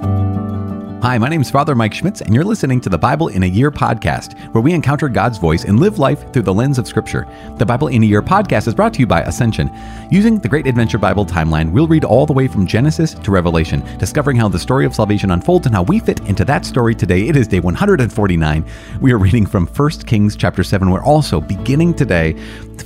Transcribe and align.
Bye. 0.00 0.43
Hi, 1.04 1.18
my 1.18 1.28
name 1.28 1.42
is 1.42 1.50
Father 1.50 1.74
Mike 1.74 1.92
Schmitz, 1.92 2.22
and 2.22 2.34
you're 2.34 2.44
listening 2.44 2.80
to 2.80 2.88
the 2.88 2.96
Bible 2.96 3.28
in 3.28 3.42
a 3.42 3.46
Year 3.46 3.70
podcast, 3.70 4.40
where 4.54 4.62
we 4.62 4.72
encounter 4.72 5.06
God's 5.06 5.36
voice 5.36 5.64
and 5.64 5.78
live 5.78 5.98
life 5.98 6.32
through 6.32 6.44
the 6.44 6.54
lens 6.54 6.78
of 6.78 6.88
Scripture. 6.88 7.28
The 7.58 7.66
Bible 7.66 7.88
in 7.88 8.02
a 8.02 8.06
Year 8.06 8.22
podcast 8.22 8.66
is 8.68 8.74
brought 8.74 8.94
to 8.94 9.00
you 9.00 9.06
by 9.06 9.20
Ascension. 9.20 9.70
Using 10.10 10.38
the 10.38 10.48
Great 10.48 10.66
Adventure 10.66 10.96
Bible 10.96 11.26
timeline, 11.26 11.72
we'll 11.72 11.86
read 11.86 12.06
all 12.06 12.24
the 12.24 12.32
way 12.32 12.48
from 12.48 12.66
Genesis 12.66 13.12
to 13.12 13.30
Revelation, 13.30 13.84
discovering 13.98 14.38
how 14.38 14.48
the 14.48 14.58
story 14.58 14.86
of 14.86 14.94
salvation 14.94 15.30
unfolds 15.30 15.66
and 15.66 15.74
how 15.74 15.82
we 15.82 16.00
fit 16.00 16.20
into 16.20 16.42
that 16.46 16.64
story 16.64 16.94
today. 16.94 17.28
It 17.28 17.36
is 17.36 17.48
day 17.48 17.60
149. 17.60 18.64
We 19.02 19.12
are 19.12 19.18
reading 19.18 19.44
from 19.44 19.66
1 19.66 19.90
Kings 20.06 20.36
chapter 20.36 20.64
7. 20.64 20.88
We're 20.88 21.04
also 21.04 21.38
beginning 21.38 21.92
today 21.92 22.34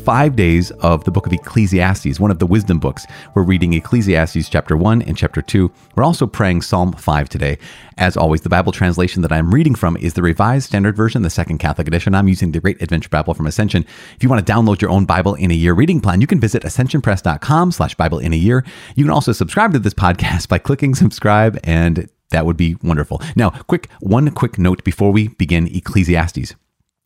five 0.09 0.37
days 0.37 0.71
of 0.81 1.05
the 1.05 1.11
book 1.11 1.27
of 1.27 1.33
Ecclesiastes, 1.35 2.19
one 2.19 2.31
of 2.31 2.39
the 2.39 2.47
wisdom 2.47 2.79
books. 2.79 3.07
We're 3.35 3.43
reading 3.43 3.75
Ecclesiastes 3.75 4.49
chapter 4.49 4.75
1 4.75 5.03
and 5.03 5.17
chapter 5.17 5.43
2. 5.43 5.71
We're 5.95 6.03
also 6.03 6.27
praying 6.27 6.63
Psalm 6.63 6.93
5 6.93 7.29
today. 7.29 7.59
As 7.99 8.08
always, 8.17 8.41
the 8.43 8.49
Bible 8.49 8.73
translation 8.73 9.23
that 9.23 9.33
I'm 9.33 9.53
reading 9.55 9.75
from 9.75 9.97
is 9.97 10.15
the 10.15 10.23
Revised 10.23 10.67
Standard 10.67 10.97
Version, 10.97 11.23
the 11.23 11.31
Second 11.31 11.59
Catholic 11.59 11.87
Edition. 11.87 12.15
I'm 12.15 12.29
using 12.29 12.53
the 12.53 12.61
Great 12.61 12.81
Adventure 12.83 13.09
Bible 13.09 13.35
from 13.35 13.47
Ascension. 13.47 13.85
If 14.17 14.23
you 14.23 14.29
want 14.29 14.47
to 14.47 14.53
download 14.53 14.81
your 14.81 14.91
own 14.91 15.05
Bible 15.05 15.35
in 15.35 15.51
a 15.51 15.55
Year 15.55 15.75
reading 15.75 16.01
plan, 16.01 16.21
you 16.21 16.27
can 16.27 16.41
visit 16.41 16.63
ascensionpress.com 16.63 17.73
slash 17.73 17.95
Bible 17.95 18.19
in 18.19 18.33
a 18.33 18.37
Year. 18.37 18.65
You 18.95 19.05
can 19.05 19.13
also 19.13 19.33
subscribe 19.33 19.73
to 19.73 19.79
this 19.79 19.95
podcast 19.95 20.49
by 20.49 20.59
clicking 20.59 20.95
subscribe, 20.95 21.59
and 21.65 22.09
that 22.31 22.47
would 22.47 22.57
be 22.57 22.77
wonderful. 22.83 23.21
Now, 23.37 23.51
quick 23.51 23.89
one 24.01 24.31
quick 24.31 24.59
note 24.59 24.85
before 24.85 25.13
we 25.13 25.29
begin 25.29 25.67
Ecclesiastes. 25.69 26.55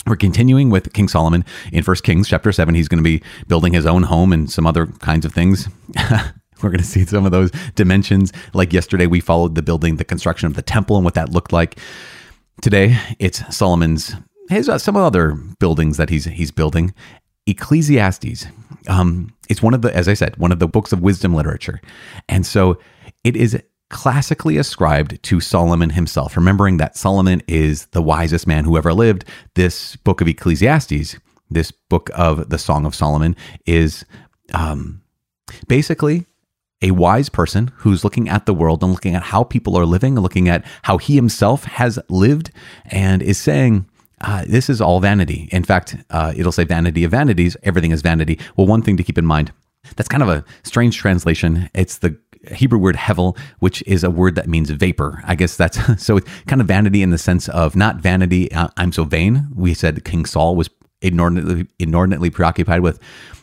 We're 0.07 0.17
continuing 0.17 0.71
with 0.71 0.93
King 0.93 1.09
Solomon 1.09 1.45
in 1.73 1.85
First 1.85 2.03
Kings 2.03 2.29
chapter 2.29 2.51
7. 2.51 2.75
He's 2.75 2.89
going 2.89 3.03
to 3.03 3.09
be 3.09 3.23
building 3.47 3.73
his 3.73 3.87
own 3.87 4.05
home 4.05 4.33
and 4.33 4.51
some 4.51 4.67
other 4.67 4.87
kinds 4.87 5.25
of 5.25 5.33
things. 5.33 5.69
We're 6.63 6.71
going 6.71 6.81
to 6.81 6.87
see 6.87 7.05
some 7.05 7.27
of 7.27 7.33
those 7.33 7.51
dimensions. 7.75 8.33
Like 8.55 8.73
yesterday, 8.73 9.07
we 9.07 9.21
followed 9.21 9.55
the 9.55 9.63
building, 9.63 9.97
the 9.97 10.05
construction 10.05 10.47
of 10.47 10.55
the 10.55 10.63
temple, 10.63 10.97
and 10.97 11.05
what 11.05 11.15
that 11.15 11.31
looked 11.31 11.53
like. 11.53 11.79
Today, 12.61 12.99
it's 13.19 13.43
Solomon's 13.55 14.15
his 14.49 14.69
uh, 14.69 14.79
some 14.79 14.97
other 14.97 15.33
buildings 15.59 15.97
that 15.97 16.11
he's 16.11 16.25
he's 16.27 16.51
building. 16.51 16.95
Ecclesiastes. 17.47 18.47
Um, 18.89 19.33
it's 19.49 19.63
one 19.63 19.75
of 19.75 19.83
the, 19.83 19.95
as 19.95 20.09
I 20.09 20.15
said, 20.15 20.37
one 20.37 20.53
of 20.53 20.59
the 20.59 20.69
books 20.69 20.93
of 20.93 21.03
wisdom 21.03 21.35
literature, 21.35 21.81
and 22.29 22.47
so 22.47 22.79
it 23.25 23.37
is 23.37 23.61
classically 23.89 24.57
ascribed 24.57 25.23
to 25.23 25.41
Solomon 25.41 25.91
himself. 25.91 26.37
Remembering 26.37 26.79
that 26.79 26.97
Solomon 26.97 27.43
is 27.47 27.87
the 27.87 28.03
wisest 28.03 28.47
man 28.47 28.65
who 28.65 28.77
ever 28.77 28.95
lived. 28.95 29.25
This 29.55 29.97
book 29.97 30.21
of 30.21 30.29
Ecclesiastes, 30.29 31.17
this 31.51 31.71
book 31.71 32.11
of 32.15 32.49
the 32.49 32.59
Song 32.59 32.87
of 32.87 32.95
Solomon, 32.95 33.37
is 33.67 34.05
um, 34.55 35.03
basically 35.69 36.27
a 36.83 36.91
wise 36.91 37.29
person 37.29 37.71
who's 37.77 38.05
looking 38.05 38.29
at 38.29 38.47
the 38.47 38.55
world 38.55 38.83
and 38.83 38.93
looking 38.93 39.15
at 39.15 39.23
how 39.23 39.45
people 39.45 39.77
are 39.79 39.87
living, 39.87 40.17
looking 40.17 40.49
at 40.49 40.65
how 40.83 40.99
he 40.99 41.15
himself 41.15 41.65
has 41.65 41.99
lived, 42.09 42.51
and 42.87 43.23
is 43.23 43.39
saying, 43.39 43.87
uh, 44.21 44.45
this 44.47 44.69
is 44.69 44.81
all 44.81 45.01
vanity. 45.01 45.49
In 45.51 45.65
fact, 45.65 45.97
uh, 46.11 46.33
it'll 46.37 46.53
say 46.53 46.65
vanity 46.65 47.05
of 47.05 47.11
vanities, 47.11 47.57
everything 47.63 47.91
is 47.91 48.03
vanity. 48.03 48.39
Well, 48.57 48.67
one 48.67 48.83
thing 48.83 48.97
to 48.97 49.03
keep 49.03 49.19
in 49.19 49.27
mind 49.27 49.53
that's 49.97 50.09
kind 50.09 50.23
of 50.23 50.29
a 50.29 50.45
strange 50.63 50.97
translation. 50.97 51.69
It's 51.75 51.99
the 51.99 52.17
Hebrew 52.53 52.79
word 52.79 52.97
hevel, 52.97 53.39
which 53.61 53.83
is 53.87 54.05
a 54.05 54.11
word 54.11 54.35
that 54.35 54.49
means 54.49 54.71
vapor. 54.71 55.23
I 55.27 55.35
guess 55.35 55.57
that's 55.57 55.79
so 56.03 56.17
it's 56.17 56.29
kind 56.47 56.61
of 56.61 56.67
vanity 56.67 57.03
in 57.03 57.11
the 57.11 57.19
sense 57.19 57.49
of 57.49 57.77
not 57.77 57.97
vanity. 57.97 58.51
Uh, 58.53 58.69
I'm 58.77 58.93
so 58.93 59.05
vain. 59.05 59.49
We 59.55 59.75
said 59.75 60.05
King 60.05 60.25
Saul 60.25 60.57
was 60.57 60.69
inordinately, 61.03 61.67
inordinately 61.79 62.31
preoccupied 62.31 62.81
with 62.81 63.01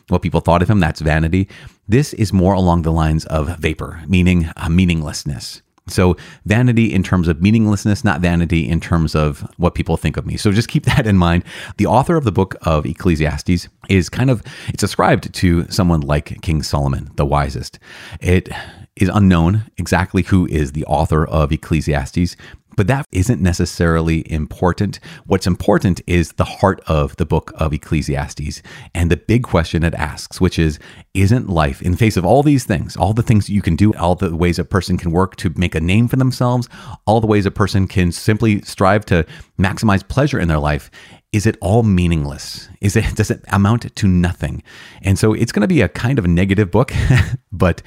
what 0.08 0.22
people 0.22 0.40
thought 0.40 0.62
of 0.62 0.68
him. 0.68 0.80
That's 0.80 1.00
vanity. 1.00 1.48
This 1.88 2.12
is 2.14 2.32
more 2.32 2.54
along 2.54 2.82
the 2.82 2.92
lines 2.92 3.24
of 3.26 3.58
vapor, 3.58 4.02
meaning 4.06 4.50
uh, 4.56 4.68
meaninglessness. 4.68 5.62
So 5.88 6.16
vanity 6.44 6.92
in 6.92 7.02
terms 7.02 7.28
of 7.28 7.42
meaninglessness, 7.42 8.04
not 8.04 8.20
vanity 8.20 8.68
in 8.68 8.80
terms 8.80 9.14
of 9.14 9.40
what 9.56 9.74
people 9.74 9.96
think 9.96 10.16
of 10.16 10.26
me. 10.26 10.36
So 10.36 10.52
just 10.52 10.68
keep 10.68 10.84
that 10.86 11.06
in 11.06 11.16
mind. 11.16 11.44
The 11.76 11.86
author 11.86 12.16
of 12.16 12.24
the 12.24 12.32
book 12.32 12.54
of 12.62 12.86
Ecclesiastes 12.86 13.68
is 13.88 14.08
kind 14.08 14.30
of 14.30 14.42
it's 14.68 14.82
ascribed 14.82 15.32
to 15.34 15.68
someone 15.70 16.00
like 16.00 16.40
King 16.42 16.62
Solomon, 16.62 17.10
the 17.16 17.26
wisest. 17.26 17.78
It 18.20 18.48
is 18.96 19.10
unknown 19.12 19.64
exactly 19.78 20.22
who 20.22 20.46
is 20.46 20.72
the 20.72 20.84
author 20.84 21.26
of 21.26 21.52
Ecclesiastes, 21.52 22.36
but 22.80 22.86
that 22.86 23.04
isn't 23.12 23.42
necessarily 23.42 24.24
important. 24.32 25.00
What's 25.26 25.46
important 25.46 26.00
is 26.06 26.32
the 26.32 26.46
heart 26.46 26.80
of 26.86 27.14
the 27.16 27.26
book 27.26 27.52
of 27.56 27.74
Ecclesiastes 27.74 28.62
and 28.94 29.10
the 29.10 29.18
big 29.18 29.42
question 29.42 29.84
it 29.84 29.92
asks, 29.92 30.40
which 30.40 30.58
is 30.58 30.78
Isn't 31.12 31.50
life, 31.50 31.82
in 31.82 31.94
face 31.94 32.16
of 32.16 32.24
all 32.24 32.42
these 32.42 32.64
things, 32.64 32.96
all 32.96 33.12
the 33.12 33.22
things 33.22 33.50
you 33.50 33.60
can 33.60 33.76
do, 33.76 33.92
all 33.96 34.14
the 34.14 34.34
ways 34.34 34.58
a 34.58 34.64
person 34.64 34.96
can 34.96 35.10
work 35.10 35.36
to 35.36 35.52
make 35.56 35.74
a 35.74 35.80
name 35.82 36.08
for 36.08 36.16
themselves, 36.16 36.70
all 37.06 37.20
the 37.20 37.26
ways 37.26 37.44
a 37.44 37.50
person 37.50 37.86
can 37.86 38.12
simply 38.12 38.62
strive 38.62 39.04
to 39.04 39.26
maximize 39.58 40.08
pleasure 40.08 40.40
in 40.40 40.48
their 40.48 40.58
life, 40.58 40.90
is 41.32 41.44
it 41.44 41.58
all 41.60 41.82
meaningless? 41.82 42.70
Is 42.80 42.96
it 42.96 43.04
does 43.14 43.30
it 43.30 43.44
amount 43.48 43.94
to 43.94 44.08
nothing? 44.08 44.62
And 45.02 45.18
so 45.18 45.34
it's 45.34 45.52
going 45.52 45.68
to 45.68 45.68
be 45.68 45.82
a 45.82 45.88
kind 45.90 46.18
of 46.18 46.24
a 46.24 46.28
negative 46.28 46.70
book, 46.70 46.92
but 47.52 47.82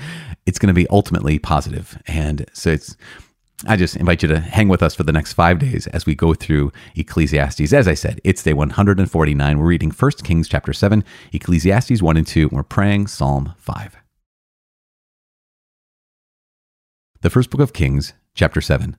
it's 0.46 0.60
going 0.60 0.68
to 0.68 0.74
be 0.74 0.88
ultimately 0.90 1.40
positive. 1.40 1.98
And 2.06 2.46
so 2.54 2.70
it's 2.70 2.96
I 3.66 3.78
just 3.78 3.96
invite 3.96 4.22
you 4.22 4.28
to 4.28 4.40
hang 4.40 4.68
with 4.68 4.84
us 4.84 4.94
for 4.94 5.03
the 5.03 5.14
next 5.14 5.34
five 5.34 5.58
days 5.58 5.88
as 5.88 6.06
we 6.06 6.16
go 6.16 6.34
through 6.34 6.74
Ecclesiastes. 6.96 7.72
As 7.72 7.88
I 7.88 7.94
said, 7.94 8.19
it's 8.24 8.44
day 8.44 8.52
149. 8.52 9.58
We're 9.58 9.66
reading 9.66 9.91
1 9.91 10.12
Kings 10.24 10.50
chapter 10.50 10.74
7, 10.74 11.03
Ecclesiastes 11.31 12.02
1 12.02 12.18
and 12.18 12.28
2, 12.28 12.42
and 12.50 12.52
we're 12.52 12.63
praying 12.63 13.08
Psalm 13.08 13.53
5. 13.58 13.96
The 17.22 17.30
first 17.30 17.50
book 17.52 17.62
of 17.62 17.72
Kings, 17.72 18.13
chapter 18.36 18.59
7 18.59 18.97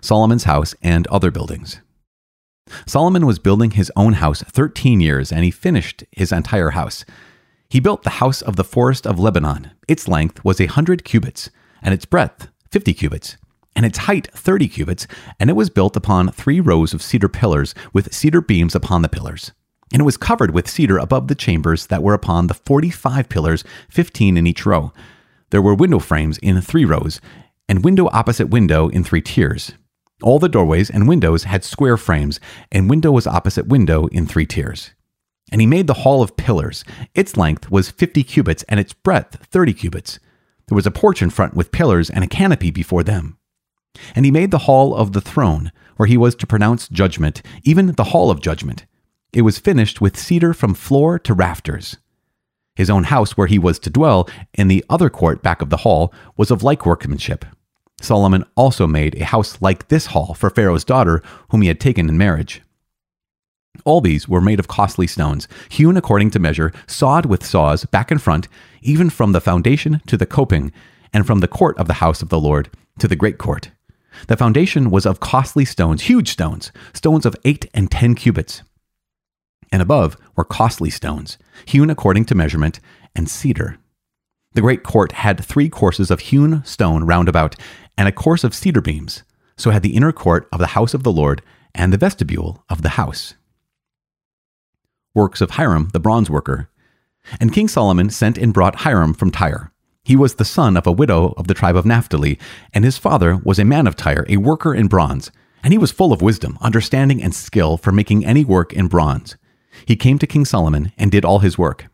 Solomon's 0.00 0.44
house 0.44 0.74
and 0.82 1.06
other 1.08 1.30
buildings. 1.30 1.80
Solomon 2.86 3.26
was 3.26 3.38
building 3.38 3.72
his 3.72 3.92
own 3.96 4.14
house 4.14 4.42
13 4.42 5.00
years, 5.00 5.30
and 5.30 5.44
he 5.44 5.50
finished 5.50 6.04
his 6.10 6.32
entire 6.32 6.70
house. 6.70 7.04
He 7.68 7.80
built 7.80 8.02
the 8.02 8.10
house 8.10 8.40
of 8.40 8.56
the 8.56 8.64
forest 8.64 9.06
of 9.06 9.18
Lebanon. 9.18 9.72
Its 9.86 10.08
length 10.08 10.42
was 10.42 10.58
a 10.58 10.66
hundred 10.66 11.04
cubits, 11.04 11.50
and 11.82 11.92
its 11.92 12.06
breadth 12.06 12.48
50 12.70 12.94
cubits 12.94 13.36
and 13.76 13.84
its 13.84 13.98
height 13.98 14.28
30 14.32 14.66
cubits, 14.68 15.06
and 15.38 15.50
it 15.50 15.52
was 15.52 15.70
built 15.70 15.96
upon 15.96 16.32
three 16.32 16.58
rows 16.58 16.94
of 16.94 17.02
cedar 17.02 17.28
pillars 17.28 17.74
with 17.92 18.12
cedar 18.12 18.40
beams 18.40 18.74
upon 18.74 19.02
the 19.02 19.08
pillars. 19.08 19.52
And 19.92 20.00
it 20.00 20.04
was 20.04 20.16
covered 20.16 20.52
with 20.52 20.68
cedar 20.68 20.98
above 20.98 21.28
the 21.28 21.34
chambers 21.34 21.86
that 21.86 22.02
were 22.02 22.14
upon 22.14 22.46
the 22.48 22.54
45 22.54 23.28
pillars, 23.28 23.62
15 23.90 24.36
in 24.36 24.46
each 24.46 24.66
row. 24.66 24.92
There 25.50 25.62
were 25.62 25.74
window 25.74 26.00
frames 26.00 26.38
in 26.38 26.60
three 26.60 26.84
rows, 26.84 27.20
and 27.68 27.84
window 27.84 28.08
opposite 28.12 28.48
window 28.48 28.88
in 28.88 29.04
three 29.04 29.20
tiers. 29.20 29.72
All 30.22 30.38
the 30.38 30.48
doorways 30.48 30.88
and 30.88 31.06
windows 31.06 31.44
had 31.44 31.62
square 31.62 31.98
frames, 31.98 32.40
and 32.72 32.90
window 32.90 33.12
was 33.12 33.26
opposite 33.26 33.68
window 33.68 34.06
in 34.06 34.26
three 34.26 34.46
tiers. 34.46 34.92
And 35.52 35.60
he 35.60 35.66
made 35.66 35.86
the 35.86 35.94
hall 35.94 36.22
of 36.22 36.36
pillars. 36.36 36.82
Its 37.14 37.36
length 37.36 37.70
was 37.70 37.90
50 37.90 38.24
cubits, 38.24 38.64
and 38.64 38.80
its 38.80 38.94
breadth 38.94 39.46
30 39.46 39.74
cubits. 39.74 40.18
There 40.66 40.74
was 40.74 40.86
a 40.86 40.90
porch 40.90 41.22
in 41.22 41.30
front 41.30 41.54
with 41.54 41.70
pillars 41.70 42.10
and 42.10 42.24
a 42.24 42.28
canopy 42.28 42.70
before 42.70 43.04
them. 43.04 43.38
And 44.14 44.24
he 44.24 44.30
made 44.30 44.50
the 44.50 44.58
hall 44.58 44.94
of 44.94 45.12
the 45.12 45.20
throne, 45.20 45.72
where 45.96 46.06
he 46.06 46.16
was 46.16 46.34
to 46.36 46.46
pronounce 46.46 46.88
judgment, 46.88 47.42
even 47.64 47.92
the 47.92 48.04
hall 48.04 48.30
of 48.30 48.40
judgment. 48.40 48.86
It 49.32 49.42
was 49.42 49.58
finished 49.58 50.00
with 50.00 50.18
cedar 50.18 50.54
from 50.54 50.74
floor 50.74 51.18
to 51.20 51.34
rafters. 51.34 51.96
His 52.74 52.90
own 52.90 53.04
house, 53.04 53.36
where 53.36 53.46
he 53.46 53.58
was 53.58 53.78
to 53.80 53.90
dwell, 53.90 54.28
in 54.54 54.68
the 54.68 54.84
other 54.90 55.08
court 55.08 55.42
back 55.42 55.62
of 55.62 55.70
the 55.70 55.78
hall, 55.78 56.12
was 56.36 56.50
of 56.50 56.62
like 56.62 56.84
workmanship. 56.84 57.44
Solomon 58.00 58.44
also 58.54 58.86
made 58.86 59.14
a 59.14 59.24
house 59.24 59.60
like 59.62 59.88
this 59.88 60.06
hall 60.06 60.34
for 60.34 60.50
Pharaoh's 60.50 60.84
daughter, 60.84 61.22
whom 61.50 61.62
he 61.62 61.68
had 61.68 61.80
taken 61.80 62.08
in 62.08 62.18
marriage. 62.18 62.62
All 63.84 64.00
these 64.00 64.28
were 64.28 64.40
made 64.40 64.60
of 64.60 64.68
costly 64.68 65.06
stones, 65.06 65.48
hewn 65.70 65.96
according 65.96 66.30
to 66.32 66.38
measure, 66.38 66.72
sawed 66.86 67.26
with 67.26 67.44
saws 67.44 67.84
back 67.86 68.10
and 68.10 68.20
front, 68.20 68.48
even 68.82 69.10
from 69.10 69.32
the 69.32 69.40
foundation 69.40 70.00
to 70.06 70.16
the 70.16 70.26
coping, 70.26 70.72
and 71.12 71.26
from 71.26 71.40
the 71.40 71.48
court 71.48 71.76
of 71.78 71.86
the 71.86 71.94
house 71.94 72.22
of 72.22 72.28
the 72.28 72.40
Lord 72.40 72.70
to 72.98 73.08
the 73.08 73.16
great 73.16 73.38
court. 73.38 73.70
The 74.28 74.36
foundation 74.36 74.90
was 74.90 75.06
of 75.06 75.20
costly 75.20 75.64
stones, 75.64 76.02
huge 76.02 76.30
stones, 76.30 76.72
stones 76.92 77.26
of 77.26 77.36
eight 77.44 77.68
and 77.74 77.90
ten 77.90 78.14
cubits. 78.14 78.62
And 79.72 79.82
above 79.82 80.16
were 80.36 80.44
costly 80.44 80.90
stones, 80.90 81.38
hewn 81.64 81.90
according 81.90 82.24
to 82.26 82.34
measurement, 82.34 82.80
and 83.14 83.28
cedar. 83.28 83.78
The 84.54 84.60
great 84.60 84.82
court 84.82 85.12
had 85.12 85.44
three 85.44 85.68
courses 85.68 86.10
of 86.10 86.20
hewn 86.20 86.64
stone 86.64 87.04
round 87.04 87.28
about, 87.28 87.56
and 87.98 88.08
a 88.08 88.12
course 88.12 88.44
of 88.44 88.54
cedar 88.54 88.80
beams. 88.80 89.22
So 89.56 89.70
had 89.70 89.82
the 89.82 89.96
inner 89.96 90.12
court 90.12 90.48
of 90.52 90.60
the 90.60 90.68
house 90.68 90.94
of 90.94 91.02
the 91.02 91.12
Lord, 91.12 91.42
and 91.74 91.92
the 91.92 91.98
vestibule 91.98 92.64
of 92.68 92.82
the 92.82 92.90
house. 92.90 93.34
Works 95.14 95.40
of 95.40 95.52
Hiram 95.52 95.90
the 95.92 96.00
bronze 96.00 96.30
worker. 96.30 96.70
And 97.40 97.52
King 97.52 97.68
Solomon 97.68 98.10
sent 98.10 98.38
and 98.38 98.54
brought 98.54 98.76
Hiram 98.76 99.14
from 99.14 99.30
Tyre 99.30 99.72
he 100.06 100.14
was 100.14 100.36
the 100.36 100.44
son 100.44 100.76
of 100.76 100.86
a 100.86 100.92
widow 100.92 101.34
of 101.36 101.48
the 101.48 101.54
tribe 101.54 101.74
of 101.74 101.84
Naphtali, 101.84 102.38
and 102.72 102.84
his 102.84 102.96
father 102.96 103.36
was 103.36 103.58
a 103.58 103.64
man 103.64 103.88
of 103.88 103.96
Tyre, 103.96 104.24
a 104.28 104.36
worker 104.36 104.72
in 104.72 104.86
bronze. 104.86 105.32
And 105.64 105.72
he 105.72 105.78
was 105.78 105.90
full 105.90 106.12
of 106.12 106.22
wisdom, 106.22 106.56
understanding, 106.60 107.20
and 107.20 107.34
skill 107.34 107.76
for 107.76 107.90
making 107.90 108.24
any 108.24 108.44
work 108.44 108.72
in 108.72 108.86
bronze. 108.86 109.36
He 109.84 109.96
came 109.96 110.20
to 110.20 110.26
King 110.26 110.44
Solomon 110.44 110.92
and 110.96 111.10
did 111.10 111.24
all 111.24 111.40
his 111.40 111.58
work. 111.58 111.86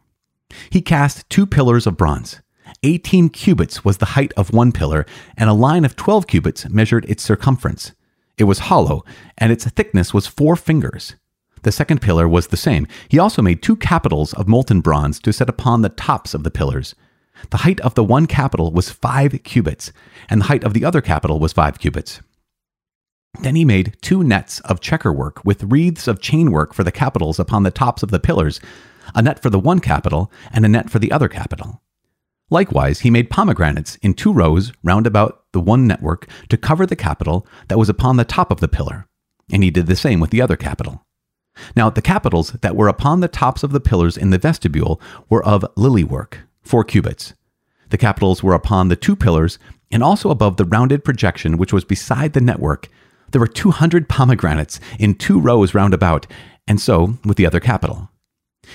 He 0.69 0.83
cast 0.83 1.29
two 1.31 1.47
pillars 1.47 1.87
of 1.87 1.97
bronze, 1.97 2.43
18 2.83 3.31
cubits 3.31 3.83
was 3.85 3.99
the 3.99 4.13
height 4.13 4.33
of 4.37 4.53
one 4.53 4.73
pillar, 4.73 5.07
and 5.37 5.49
a 5.49 5.55
line 5.55 5.85
of 5.85 5.97
12 5.97 6.27
cubits 6.27 6.69
measured 6.69 7.05
its 7.09 7.23
circumference. 7.23 7.93
It 8.37 8.45
was 8.45 8.61
hollow, 8.71 9.05
and 9.39 9.51
its 9.53 9.65
thickness 9.65 10.13
was 10.13 10.27
four 10.27 10.57
fingers. 10.57 11.15
The 11.63 11.73
second 11.73 12.03
pillar 12.03 12.29
was 12.29 12.49
the 12.49 12.57
same. 12.57 12.89
He 13.09 13.19
also 13.19 13.41
made 13.41 13.63
two 13.63 13.77
capitals 13.77 14.35
of 14.35 14.49
molten 14.49 14.81
bronze 14.81 15.21
to 15.21 15.33
set 15.33 15.49
upon 15.49 15.83
the 15.83 15.91
tops 15.91 16.35
of 16.35 16.43
the 16.43 16.51
pillars. 16.51 16.95
The 17.51 17.59
height 17.59 17.81
of 17.81 17.95
the 17.95 18.05
one 18.05 18.27
capital 18.27 18.73
was 18.73 18.91
five 18.91 19.43
cubits, 19.45 19.93
and 20.29 20.41
the 20.41 20.47
height 20.47 20.65
of 20.65 20.75
the 20.75 20.85
other 20.85 21.01
capital 21.01 21.39
was 21.39 21.53
five 21.53 21.79
cubits. 21.79 22.21
Then 23.41 23.57
he 23.57 23.65
made 23.65 23.97
two 24.03 24.23
nets 24.23 24.61
of 24.61 24.81
checker 24.81 25.13
work 25.13 25.45
with 25.45 25.65
wreaths 25.65 26.07
of 26.07 26.21
chainwork 26.21 26.75
for 26.75 26.85
the 26.85 26.93
capitals 26.93 27.39
upon 27.39 27.63
the 27.63 27.71
tops 27.71 28.03
of 28.03 28.11
the 28.11 28.21
pillars, 28.21 28.61
a 29.15 29.23
net 29.23 29.41
for 29.41 29.51
the 29.51 29.59
one 29.59 29.81
capital 29.81 30.31
and 30.53 30.65
a 30.65 30.69
net 30.69 30.91
for 30.91 30.99
the 30.99 31.11
other 31.11 31.29
capital. 31.29 31.83
Likewise, 32.51 33.01
he 33.01 33.11
made 33.11 33.31
pomegranates 33.31 33.97
in 33.97 34.13
two 34.13 34.33
rows 34.33 34.73
round 34.83 35.07
about 35.07 35.45
the 35.53 35.61
one 35.61 35.87
network 35.87 36.29
to 36.51 36.59
cover 36.59 36.85
the 36.85 36.97
capital 36.97 37.47
that 37.69 37.79
was 37.79 37.89
upon 37.89 38.17
the 38.17 38.25
top 38.25 38.51
of 38.51 38.61
the 38.61 38.69
pillar, 38.69 39.07
and 39.51 39.65
he 39.65 39.71
did 39.71 39.87
the 39.87 39.97
same 39.97 40.21
with 40.21 40.31
the 40.31 40.43
other 40.43 40.57
capital. 40.57 41.03
Now, 41.75 41.89
the 41.89 42.03
capitals 42.03 42.53
that 42.61 42.77
were 42.77 42.89
upon 42.89 43.21
the 43.21 43.29
tops 43.29 43.63
of 43.63 43.73
the 43.73 43.81
pillars 43.81 44.17
in 44.17 44.31
the 44.31 44.39
vestibule 44.39 45.01
were 45.31 45.45
of 45.45 45.65
lily 45.77 46.05
work, 46.05 46.41
four 46.63 46.85
cubits. 46.85 47.35
The 47.91 47.99
capitals 47.99 48.43
were 48.43 48.55
upon 48.55 48.89
the 48.89 48.97
two 48.97 49.17
pillars 49.17 49.59
and 49.91 50.03
also 50.03 50.31
above 50.31 50.57
the 50.57 50.65
rounded 50.65 51.05
projection 51.05 51.59
which 51.59 51.73
was 51.73 51.85
beside 51.85 52.33
the 52.33 52.41
network. 52.41 52.89
There 53.31 53.41
were 53.41 53.47
200 53.47 54.09
pomegranates 54.09 54.81
in 54.99 55.15
two 55.15 55.41
rows 55.41 55.75
round 55.75 55.95
about, 55.95 56.27
and 56.67 56.81
so 56.81 57.19
with 57.25 57.37
the 57.37 57.47
other 57.47 57.61
capital. 57.61 58.09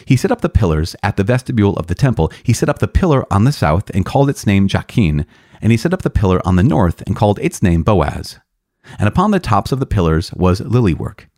He 0.05 0.15
set 0.15 0.31
up 0.31 0.41
the 0.41 0.49
pillars 0.49 0.95
at 1.01 1.17
the 1.17 1.23
vestibule 1.23 1.75
of 1.77 1.87
the 1.87 1.95
temple. 1.95 2.31
He 2.43 2.53
set 2.53 2.69
up 2.69 2.79
the 2.79 2.87
pillar 2.87 3.25
on 3.33 3.45
the 3.45 3.51
south 3.51 3.89
and 3.91 4.05
called 4.05 4.29
its 4.29 4.45
name 4.45 4.67
Jachin, 4.67 5.25
and 5.61 5.71
he 5.71 5.77
set 5.77 5.93
up 5.93 6.01
the 6.01 6.09
pillar 6.09 6.45
on 6.45 6.55
the 6.55 6.63
north 6.63 7.01
and 7.07 7.15
called 7.15 7.39
its 7.39 7.63
name 7.63 7.83
Boaz. 7.83 8.39
And 8.99 9.07
upon 9.07 9.31
the 9.31 9.39
tops 9.39 9.71
of 9.71 9.79
the 9.79 9.85
pillars 9.85 10.33
was 10.33 10.61
lily 10.61 10.93
work. 10.93 11.29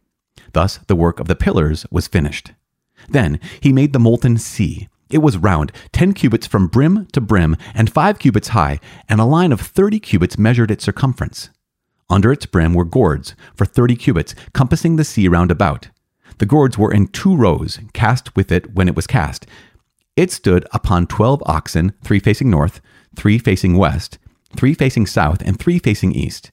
Thus 0.54 0.80
the 0.88 0.96
work 0.96 1.20
of 1.20 1.28
the 1.28 1.36
pillars 1.36 1.86
was 1.92 2.08
finished. 2.08 2.54
Then 3.08 3.40
he 3.62 3.72
made 3.72 3.94
the 3.94 4.00
molten 4.00 4.38
sea. 4.38 4.90
It 5.10 5.20
was 5.20 5.38
round, 5.38 5.72
ten 5.92 6.14
cubits 6.14 6.46
from 6.46 6.68
brim 6.68 7.08
to 7.14 7.22
brim, 7.22 7.58
and 7.74 7.92
five 7.92 8.20
cubits 8.20 8.50
high, 8.50 8.80
and 9.08 9.20
a 9.20 9.26
line 9.26 9.52
of 9.52 9.60
thirty 9.60 10.00
cubits 10.00 10.38
measured 10.38 10.70
its 10.70 10.84
circumference. 10.84 11.50
Under 12.10 12.32
its 12.32 12.46
brim 12.46 12.74
were 12.74 12.86
gourds 12.86 13.36
for 13.56 13.66
thirty 13.66 13.96
cubits, 13.96 14.36
compassing 14.54 14.96
the 14.96 15.04
sea 15.04 15.28
round 15.28 15.52
about. 15.52 15.90
The 16.38 16.46
gourds 16.46 16.78
were 16.78 16.94
in 16.94 17.08
two 17.08 17.36
rows, 17.36 17.80
cast 17.94 18.36
with 18.36 18.52
it 18.52 18.76
when 18.76 18.88
it 18.88 18.96
was 18.96 19.08
cast. 19.08 19.46
It 20.16 20.32
stood 20.32 20.68
upon 20.74 21.08
twelve 21.08 21.42
oxen, 21.46 21.94
three 22.04 22.20
facing 22.20 22.50
north, 22.50 22.82
three 23.16 23.40
facing 23.40 23.78
west, 23.78 24.20
three 24.56 24.74
facing 24.74 25.08
south, 25.08 25.42
and 25.42 25.60
three 25.60 25.80
facing 25.80 26.12
east. 26.12 26.52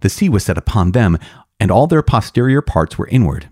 The 0.00 0.08
sea 0.10 0.28
was 0.28 0.44
set 0.44 0.58
upon 0.58 0.92
them, 0.92 1.18
and 1.58 1.70
all 1.70 1.86
their 1.86 2.02
posterior 2.02 2.60
parts 2.60 2.98
were 2.98 3.08
inward. 3.08 3.48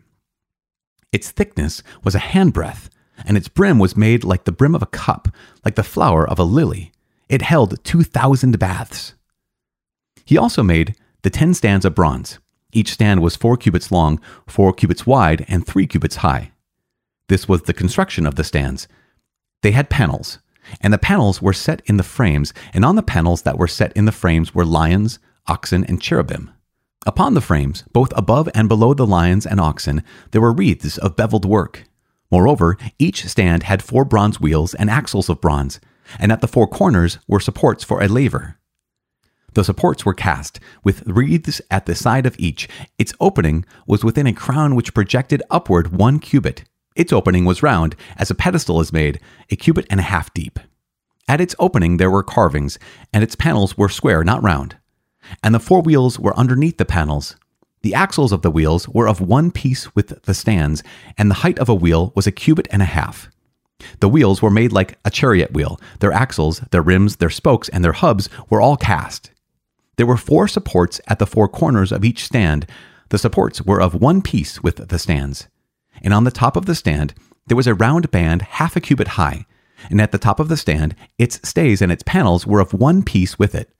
Its 1.12 1.30
thickness 1.30 1.82
was 2.04 2.14
a 2.14 2.20
handbreadth, 2.20 2.88
and 3.24 3.36
its 3.36 3.48
brim 3.48 3.78
was 3.78 3.96
made 3.96 4.24
like 4.24 4.44
the 4.44 4.52
brim 4.52 4.74
of 4.74 4.82
a 4.82 4.86
cup, 4.86 5.28
like 5.64 5.74
the 5.74 5.82
flower 5.82 6.28
of 6.28 6.38
a 6.38 6.44
lily. 6.44 6.92
It 7.28 7.42
held 7.42 7.82
two 7.84 8.02
thousand 8.02 8.58
baths. 8.58 9.14
He 10.24 10.36
also 10.38 10.62
made 10.62 10.94
the 11.22 11.30
ten 11.30 11.54
stands 11.54 11.84
of 11.84 11.94
bronze. 11.94 12.38
Each 12.72 12.92
stand 12.92 13.20
was 13.20 13.36
four 13.36 13.56
cubits 13.56 13.92
long, 13.92 14.20
four 14.46 14.72
cubits 14.72 15.06
wide, 15.06 15.44
and 15.48 15.66
three 15.66 15.86
cubits 15.86 16.16
high. 16.16 16.52
This 17.28 17.48
was 17.48 17.62
the 17.62 17.74
construction 17.74 18.26
of 18.26 18.34
the 18.36 18.44
stands. 18.44 18.88
They 19.62 19.72
had 19.72 19.90
panels, 19.90 20.38
and 20.80 20.92
the 20.92 20.98
panels 20.98 21.40
were 21.42 21.52
set 21.52 21.82
in 21.86 21.96
the 21.96 22.02
frames, 22.02 22.52
and 22.72 22.84
on 22.84 22.96
the 22.96 23.02
panels 23.02 23.42
that 23.42 23.58
were 23.58 23.68
set 23.68 23.92
in 23.94 24.06
the 24.06 24.12
frames 24.12 24.54
were 24.54 24.64
lions, 24.64 25.18
oxen, 25.46 25.84
and 25.84 26.00
cherubim. 26.00 26.50
Upon 27.04 27.34
the 27.34 27.40
frames, 27.40 27.84
both 27.92 28.12
above 28.16 28.48
and 28.54 28.68
below 28.68 28.94
the 28.94 29.06
lions 29.06 29.44
and 29.44 29.60
oxen, 29.60 30.02
there 30.30 30.40
were 30.40 30.52
wreaths 30.52 30.98
of 30.98 31.16
beveled 31.16 31.44
work. 31.44 31.84
Moreover, 32.32 32.78
each 32.98 33.26
stand 33.26 33.64
had 33.64 33.82
four 33.82 34.06
bronze 34.06 34.40
wheels 34.40 34.72
and 34.72 34.88
axles 34.88 35.28
of 35.28 35.42
bronze, 35.42 35.78
and 36.18 36.32
at 36.32 36.40
the 36.40 36.48
four 36.48 36.66
corners 36.66 37.18
were 37.28 37.38
supports 37.38 37.84
for 37.84 38.02
a 38.02 38.08
laver. 38.08 38.58
The 39.52 39.64
supports 39.64 40.06
were 40.06 40.14
cast, 40.14 40.58
with 40.82 41.06
wreaths 41.06 41.60
at 41.70 41.84
the 41.84 41.94
side 41.94 42.24
of 42.24 42.34
each. 42.38 42.70
Its 42.98 43.12
opening 43.20 43.66
was 43.86 44.02
within 44.02 44.26
a 44.26 44.32
crown 44.32 44.74
which 44.74 44.94
projected 44.94 45.42
upward 45.50 45.92
one 45.92 46.18
cubit. 46.18 46.64
Its 46.96 47.12
opening 47.12 47.44
was 47.44 47.62
round, 47.62 47.96
as 48.16 48.30
a 48.30 48.34
pedestal 48.34 48.80
is 48.80 48.94
made, 48.94 49.20
a 49.50 49.56
cubit 49.56 49.86
and 49.90 50.00
a 50.00 50.04
half 50.04 50.32
deep. 50.32 50.58
At 51.28 51.40
its 51.40 51.54
opening 51.58 51.98
there 51.98 52.10
were 52.10 52.22
carvings, 52.22 52.78
and 53.12 53.22
its 53.22 53.36
panels 53.36 53.76
were 53.76 53.90
square, 53.90 54.24
not 54.24 54.42
round. 54.42 54.76
And 55.42 55.54
the 55.54 55.60
four 55.60 55.82
wheels 55.82 56.18
were 56.18 56.36
underneath 56.36 56.78
the 56.78 56.86
panels. 56.86 57.36
The 57.82 57.94
axles 57.94 58.32
of 58.32 58.42
the 58.42 58.50
wheels 58.50 58.88
were 58.88 59.08
of 59.08 59.20
one 59.20 59.50
piece 59.50 59.94
with 59.94 60.22
the 60.22 60.34
stands, 60.34 60.82
and 61.18 61.30
the 61.30 61.42
height 61.42 61.58
of 61.58 61.68
a 61.68 61.74
wheel 61.74 62.12
was 62.14 62.26
a 62.26 62.32
cubit 62.32 62.68
and 62.70 62.80
a 62.80 62.86
half. 62.86 63.28
The 63.98 64.08
wheels 64.08 64.40
were 64.40 64.50
made 64.50 64.72
like 64.72 64.98
a 65.04 65.10
chariot 65.10 65.52
wheel. 65.52 65.80
Their 65.98 66.12
axles, 66.12 66.60
their 66.70 66.82
rims, 66.82 67.16
their 67.16 67.30
spokes, 67.30 67.68
and 67.68 67.84
their 67.84 67.92
hubs 67.92 68.28
were 68.48 68.60
all 68.60 68.76
cast. 68.76 69.32
There 69.96 70.06
were 70.06 70.16
four 70.16 70.46
supports 70.46 71.00
at 71.08 71.18
the 71.18 71.26
four 71.26 71.48
corners 71.48 71.90
of 71.90 72.04
each 72.04 72.24
stand. 72.24 72.66
The 73.08 73.18
supports 73.18 73.62
were 73.62 73.80
of 73.80 73.94
one 73.94 74.22
piece 74.22 74.62
with 74.62 74.88
the 74.88 74.98
stands. 74.98 75.48
And 76.00 76.14
on 76.14 76.24
the 76.24 76.30
top 76.30 76.56
of 76.56 76.66
the 76.66 76.76
stand, 76.76 77.14
there 77.48 77.56
was 77.56 77.66
a 77.66 77.74
round 77.74 78.10
band 78.12 78.42
half 78.42 78.76
a 78.76 78.80
cubit 78.80 79.08
high. 79.08 79.44
And 79.90 80.00
at 80.00 80.12
the 80.12 80.18
top 80.18 80.38
of 80.38 80.48
the 80.48 80.56
stand, 80.56 80.94
its 81.18 81.40
stays 81.46 81.82
and 81.82 81.90
its 81.90 82.04
panels 82.04 82.46
were 82.46 82.60
of 82.60 82.72
one 82.72 83.02
piece 83.02 83.38
with 83.38 83.54
it. 83.56 83.70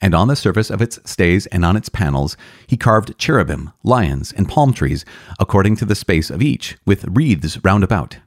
And 0.00 0.14
on 0.14 0.28
the 0.28 0.36
surface 0.36 0.70
of 0.70 0.80
its 0.80 0.98
stays 1.04 1.46
and 1.46 1.64
on 1.64 1.76
its 1.76 1.90
panels, 1.90 2.36
he 2.66 2.76
carved 2.76 3.18
cherubim, 3.18 3.72
lions, 3.82 4.32
and 4.32 4.48
palm 4.48 4.72
trees, 4.72 5.04
according 5.38 5.76
to 5.76 5.84
the 5.84 5.94
space 5.94 6.30
of 6.30 6.40
each, 6.40 6.78
with 6.86 7.04
wreaths 7.04 7.62
round 7.62 7.84
about. 7.84 8.18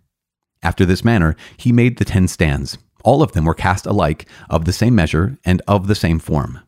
After 0.62 0.86
this 0.86 1.04
manner, 1.04 1.36
he 1.58 1.72
made 1.72 1.98
the 1.98 2.06
ten 2.06 2.28
stands. 2.28 2.78
All 3.04 3.24
of 3.24 3.32
them 3.34 3.46
were 3.46 3.56
cast 3.56 3.86
alike, 3.86 4.28
of 4.50 4.66
the 4.66 4.72
same 4.72 4.96
measure, 4.96 5.38
and 5.44 5.62
of 5.68 5.88
the 5.88 5.96
same 5.96 6.20
form. 6.20 6.60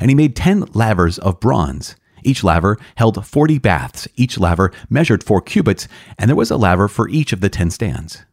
And 0.00 0.10
he 0.10 0.14
made 0.14 0.36
ten 0.36 0.64
lavers 0.72 1.18
of 1.18 1.40
bronze. 1.40 1.96
Each 2.22 2.42
laver 2.42 2.78
held 2.94 3.26
forty 3.26 3.58
baths. 3.58 4.08
Each 4.14 4.38
laver 4.38 4.72
measured 4.88 5.22
four 5.22 5.42
cubits, 5.42 5.88
and 6.18 6.30
there 6.30 6.36
was 6.36 6.50
a 6.50 6.56
laver 6.56 6.88
for 6.88 7.08
each 7.08 7.32
of 7.34 7.40
the 7.40 7.50
ten 7.50 7.70
stands. 7.70 8.24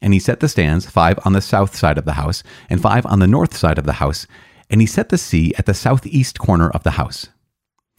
And 0.00 0.14
he 0.14 0.20
set 0.20 0.40
the 0.40 0.48
stands, 0.48 0.88
five 0.88 1.18
on 1.24 1.32
the 1.32 1.42
south 1.42 1.76
side 1.76 1.98
of 1.98 2.04
the 2.06 2.14
house, 2.14 2.42
and 2.70 2.80
five 2.80 3.04
on 3.04 3.18
the 3.18 3.26
north 3.26 3.54
side 3.56 3.76
of 3.76 3.84
the 3.84 3.94
house, 3.94 4.26
and 4.70 4.80
he 4.80 4.86
set 4.86 5.08
the 5.08 5.18
sea 5.18 5.52
at 5.58 5.66
the 5.66 5.74
southeast 5.74 6.38
corner 6.38 6.70
of 6.70 6.82
the 6.82 6.92
house. 6.92 7.28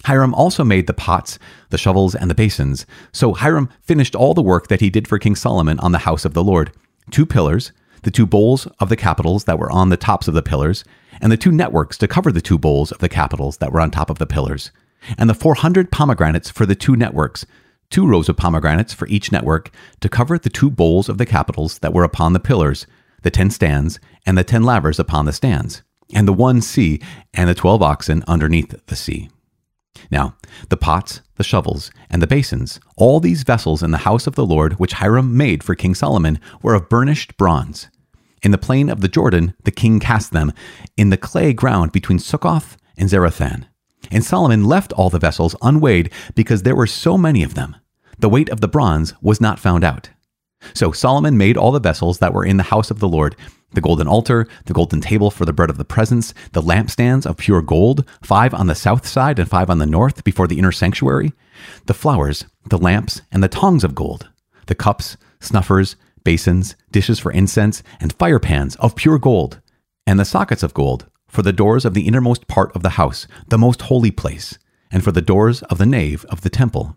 Hiram 0.05 0.33
also 0.33 0.63
made 0.63 0.87
the 0.87 0.93
pots, 0.93 1.39
the 1.69 1.77
shovels, 1.77 2.15
and 2.15 2.29
the 2.29 2.35
basins. 2.35 2.85
So 3.11 3.33
Hiram 3.33 3.69
finished 3.81 4.15
all 4.15 4.33
the 4.33 4.41
work 4.41 4.67
that 4.67 4.81
he 4.81 4.89
did 4.89 5.07
for 5.07 5.19
King 5.19 5.35
Solomon 5.35 5.79
on 5.79 5.91
the 5.91 5.99
house 5.99 6.23
of 6.25 6.33
the 6.33 6.43
Lord 6.43 6.71
two 7.09 7.25
pillars, 7.25 7.71
the 8.03 8.11
two 8.11 8.25
bowls 8.25 8.67
of 8.79 8.89
the 8.89 8.95
capitals 8.95 9.45
that 9.45 9.57
were 9.57 9.71
on 9.71 9.89
the 9.89 9.97
tops 9.97 10.27
of 10.27 10.33
the 10.33 10.41
pillars, 10.41 10.83
and 11.21 11.31
the 11.31 11.37
two 11.37 11.51
networks 11.51 11.97
to 11.97 12.07
cover 12.07 12.31
the 12.31 12.41
two 12.41 12.57
bowls 12.57 12.91
of 12.91 12.99
the 12.99 13.09
capitals 13.09 13.57
that 13.57 13.71
were 13.71 13.79
on 13.79 13.91
top 13.91 14.09
of 14.09 14.17
the 14.17 14.25
pillars, 14.25 14.71
and 15.17 15.29
the 15.29 15.33
400 15.33 15.91
pomegranates 15.91 16.49
for 16.49 16.65
the 16.65 16.75
two 16.75 16.95
networks, 16.95 17.45
two 17.89 18.05
rows 18.05 18.29
of 18.29 18.37
pomegranates 18.37 18.93
for 18.93 19.07
each 19.07 19.31
network 19.31 19.71
to 20.01 20.09
cover 20.09 20.37
the 20.37 20.49
two 20.49 20.69
bowls 20.69 21.09
of 21.09 21.17
the 21.17 21.25
capitals 21.25 21.79
that 21.79 21.93
were 21.93 22.03
upon 22.03 22.33
the 22.33 22.39
pillars, 22.39 22.85
the 23.23 23.31
ten 23.31 23.49
stands, 23.49 23.99
and 24.25 24.37
the 24.37 24.43
ten 24.43 24.63
lavers 24.63 24.99
upon 24.99 25.25
the 25.25 25.33
stands, 25.33 25.81
and 26.13 26.27
the 26.27 26.33
one 26.33 26.61
sea, 26.61 27.01
and 27.33 27.49
the 27.49 27.55
twelve 27.55 27.81
oxen 27.81 28.23
underneath 28.27 28.73
the 28.87 28.95
sea. 28.95 29.29
Now, 30.11 30.35
the 30.69 30.77
pots, 30.77 31.21
the 31.35 31.43
shovels, 31.43 31.91
and 32.09 32.21
the 32.21 32.27
basins, 32.27 32.79
all 32.95 33.19
these 33.19 33.43
vessels 33.43 33.81
in 33.83 33.91
the 33.91 33.99
house 33.99 34.27
of 34.27 34.35
the 34.35 34.45
Lord 34.45 34.73
which 34.73 34.93
Hiram 34.93 35.35
made 35.35 35.63
for 35.63 35.75
King 35.75 35.95
Solomon, 35.95 36.39
were 36.61 36.75
of 36.75 36.89
burnished 36.89 37.35
bronze. 37.37 37.89
In 38.43 38.51
the 38.51 38.57
plain 38.57 38.89
of 38.89 39.01
the 39.01 39.07
Jordan, 39.07 39.55
the 39.63 39.71
king 39.71 39.99
cast 39.99 40.31
them, 40.31 40.53
in 40.95 41.09
the 41.09 41.17
clay 41.17 41.53
ground 41.53 41.91
between 41.91 42.19
Succoth 42.19 42.77
and 42.95 43.09
Zarethan. 43.09 43.65
And 44.11 44.23
Solomon 44.23 44.63
left 44.63 44.93
all 44.93 45.09
the 45.09 45.19
vessels 45.19 45.55
unweighed 45.61 46.11
because 46.35 46.63
there 46.63 46.75
were 46.75 46.87
so 46.87 47.17
many 47.17 47.43
of 47.43 47.55
them. 47.55 47.75
The 48.19 48.29
weight 48.29 48.49
of 48.49 48.61
the 48.61 48.67
bronze 48.67 49.13
was 49.21 49.41
not 49.41 49.59
found 49.59 49.83
out. 49.83 50.09
So 50.73 50.91
Solomon 50.91 51.37
made 51.37 51.57
all 51.57 51.71
the 51.71 51.79
vessels 51.79 52.19
that 52.19 52.33
were 52.33 52.45
in 52.45 52.57
the 52.57 52.63
house 52.63 52.91
of 52.91 52.99
the 52.99 53.07
Lord 53.07 53.35
the 53.71 53.81
golden 53.81 54.07
altar, 54.07 54.47
the 54.65 54.73
golden 54.73 55.01
table 55.01 55.29
for 55.29 55.45
the 55.45 55.53
bread 55.53 55.69
of 55.69 55.77
the 55.77 55.85
presence, 55.85 56.33
the 56.53 56.61
lampstands 56.61 57.25
of 57.25 57.37
pure 57.37 57.61
gold, 57.61 58.05
five 58.21 58.53
on 58.53 58.67
the 58.67 58.75
south 58.75 59.05
side 59.05 59.39
and 59.39 59.49
five 59.49 59.69
on 59.69 59.77
the 59.77 59.85
north 59.85 60.23
before 60.23 60.47
the 60.47 60.57
inner 60.57 60.71
sanctuary, 60.71 61.33
the 61.85 61.93
flowers, 61.93 62.45
the 62.69 62.77
lamps, 62.77 63.21
and 63.31 63.43
the 63.43 63.49
tongs 63.49 63.83
of 63.83 63.95
gold, 63.95 64.29
the 64.67 64.75
cups, 64.75 65.17
snuffers, 65.39 65.95
basins, 66.23 66.75
dishes 66.91 67.19
for 67.19 67.31
incense, 67.31 67.83
and 67.99 68.13
fire 68.13 68.39
pans 68.39 68.75
of 68.77 68.95
pure 68.95 69.19
gold, 69.19 69.59
and 70.05 70.19
the 70.19 70.25
sockets 70.25 70.63
of 70.63 70.73
gold 70.73 71.05
for 71.27 71.41
the 71.41 71.53
doors 71.53 71.83
of 71.83 71.93
the 71.93 72.07
innermost 72.07 72.47
part 72.47 72.73
of 72.75 72.83
the 72.83 72.91
house, 72.91 73.27
the 73.49 73.57
most 73.57 73.83
holy 73.83 74.11
place, 74.11 74.57
and 74.91 75.03
for 75.03 75.11
the 75.11 75.21
doors 75.21 75.61
of 75.63 75.77
the 75.77 75.85
nave 75.85 76.25
of 76.29 76.41
the 76.41 76.49
temple. 76.49 76.95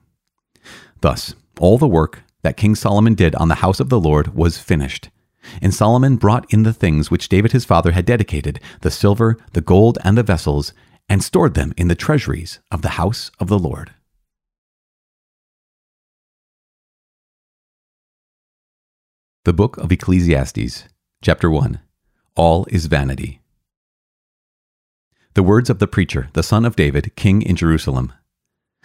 Thus, 1.00 1.34
all 1.58 1.78
the 1.78 1.88
work 1.88 2.22
that 2.42 2.56
King 2.56 2.74
Solomon 2.74 3.14
did 3.14 3.34
on 3.36 3.48
the 3.48 3.56
house 3.56 3.80
of 3.80 3.88
the 3.88 4.00
Lord 4.00 4.34
was 4.34 4.58
finished. 4.58 5.10
And 5.62 5.74
Solomon 5.74 6.16
brought 6.16 6.52
in 6.52 6.62
the 6.62 6.72
things 6.72 7.10
which 7.10 7.28
David 7.28 7.52
his 7.52 7.64
father 7.64 7.92
had 7.92 8.06
dedicated, 8.06 8.60
the 8.82 8.90
silver, 8.90 9.36
the 9.52 9.60
gold, 9.60 9.98
and 10.04 10.16
the 10.16 10.22
vessels, 10.22 10.72
and 11.08 11.24
stored 11.24 11.54
them 11.54 11.72
in 11.76 11.88
the 11.88 11.94
treasuries 11.94 12.60
of 12.70 12.82
the 12.82 12.90
house 12.90 13.30
of 13.40 13.48
the 13.48 13.58
Lord. 13.58 13.92
The 19.44 19.52
Book 19.54 19.78
of 19.78 19.90
Ecclesiastes, 19.90 20.84
Chapter 21.22 21.50
1 21.50 21.80
All 22.36 22.66
is 22.68 22.86
Vanity. 22.86 23.40
The 25.34 25.42
words 25.42 25.70
of 25.70 25.78
the 25.78 25.86
preacher, 25.86 26.28
the 26.34 26.42
son 26.42 26.64
of 26.64 26.76
David, 26.76 27.16
king 27.16 27.40
in 27.40 27.56
Jerusalem. 27.56 28.12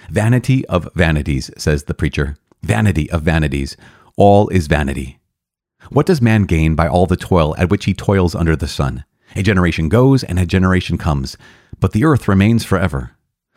Vanity 0.10 0.66
of 0.68 0.88
vanities, 0.96 1.52
says 1.58 1.84
the 1.84 1.94
preacher. 1.94 2.38
Vanity 2.66 3.12
of 3.12 3.22
vanities. 3.22 3.78
All 4.18 4.50
is 4.50 4.66
vanity. 4.66 5.20
What 5.92 6.08
does 6.08 6.20
man 6.20 6.46
gain 6.46 6.74
by 6.74 6.88
all 6.88 7.06
the 7.06 7.16
toil 7.16 7.56
at 7.60 7.70
which 7.70 7.86
he 7.86 7.94
toils 7.94 8.34
under 8.34 8.56
the 8.56 8.68
sun? 8.68 9.06
A 9.36 9.44
generation 9.44 9.88
goes 9.88 10.24
and 10.24 10.40
a 10.40 10.48
generation 10.48 10.98
comes, 10.98 11.38
but 11.80 11.92
the 11.92 12.04
earth 12.04 12.28
remains 12.28 12.66
forever. 12.66 13.12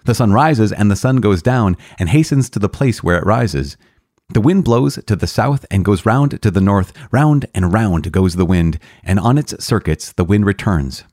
The 0.04 0.14
sun 0.14 0.34
rises 0.34 0.72
and 0.72 0.90
the 0.90 0.96
sun 0.96 1.22
goes 1.22 1.40
down 1.40 1.78
and 1.98 2.10
hastens 2.10 2.50
to 2.50 2.58
the 2.58 2.68
place 2.68 3.02
where 3.02 3.16
it 3.16 3.24
rises. 3.24 3.78
The 4.28 4.42
wind 4.42 4.64
blows 4.64 5.02
to 5.06 5.16
the 5.16 5.26
south 5.26 5.64
and 5.70 5.86
goes 5.86 6.04
round 6.04 6.42
to 6.42 6.50
the 6.50 6.60
north, 6.60 6.92
round 7.10 7.46
and 7.54 7.72
round 7.72 8.12
goes 8.12 8.34
the 8.34 8.44
wind, 8.44 8.78
and 9.02 9.18
on 9.18 9.38
its 9.38 9.64
circuits 9.64 10.12
the 10.12 10.24
wind 10.24 10.44
returns. 10.44 11.04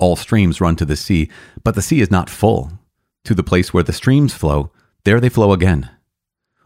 All 0.00 0.16
streams 0.16 0.60
run 0.60 0.74
to 0.74 0.84
the 0.84 0.96
sea, 0.96 1.30
but 1.62 1.76
the 1.76 1.82
sea 1.82 2.00
is 2.00 2.10
not 2.10 2.28
full. 2.28 2.72
To 3.26 3.36
the 3.36 3.44
place 3.44 3.72
where 3.72 3.84
the 3.84 3.92
streams 3.92 4.34
flow, 4.34 4.72
there 5.04 5.20
they 5.20 5.28
flow 5.28 5.52
again. 5.52 5.88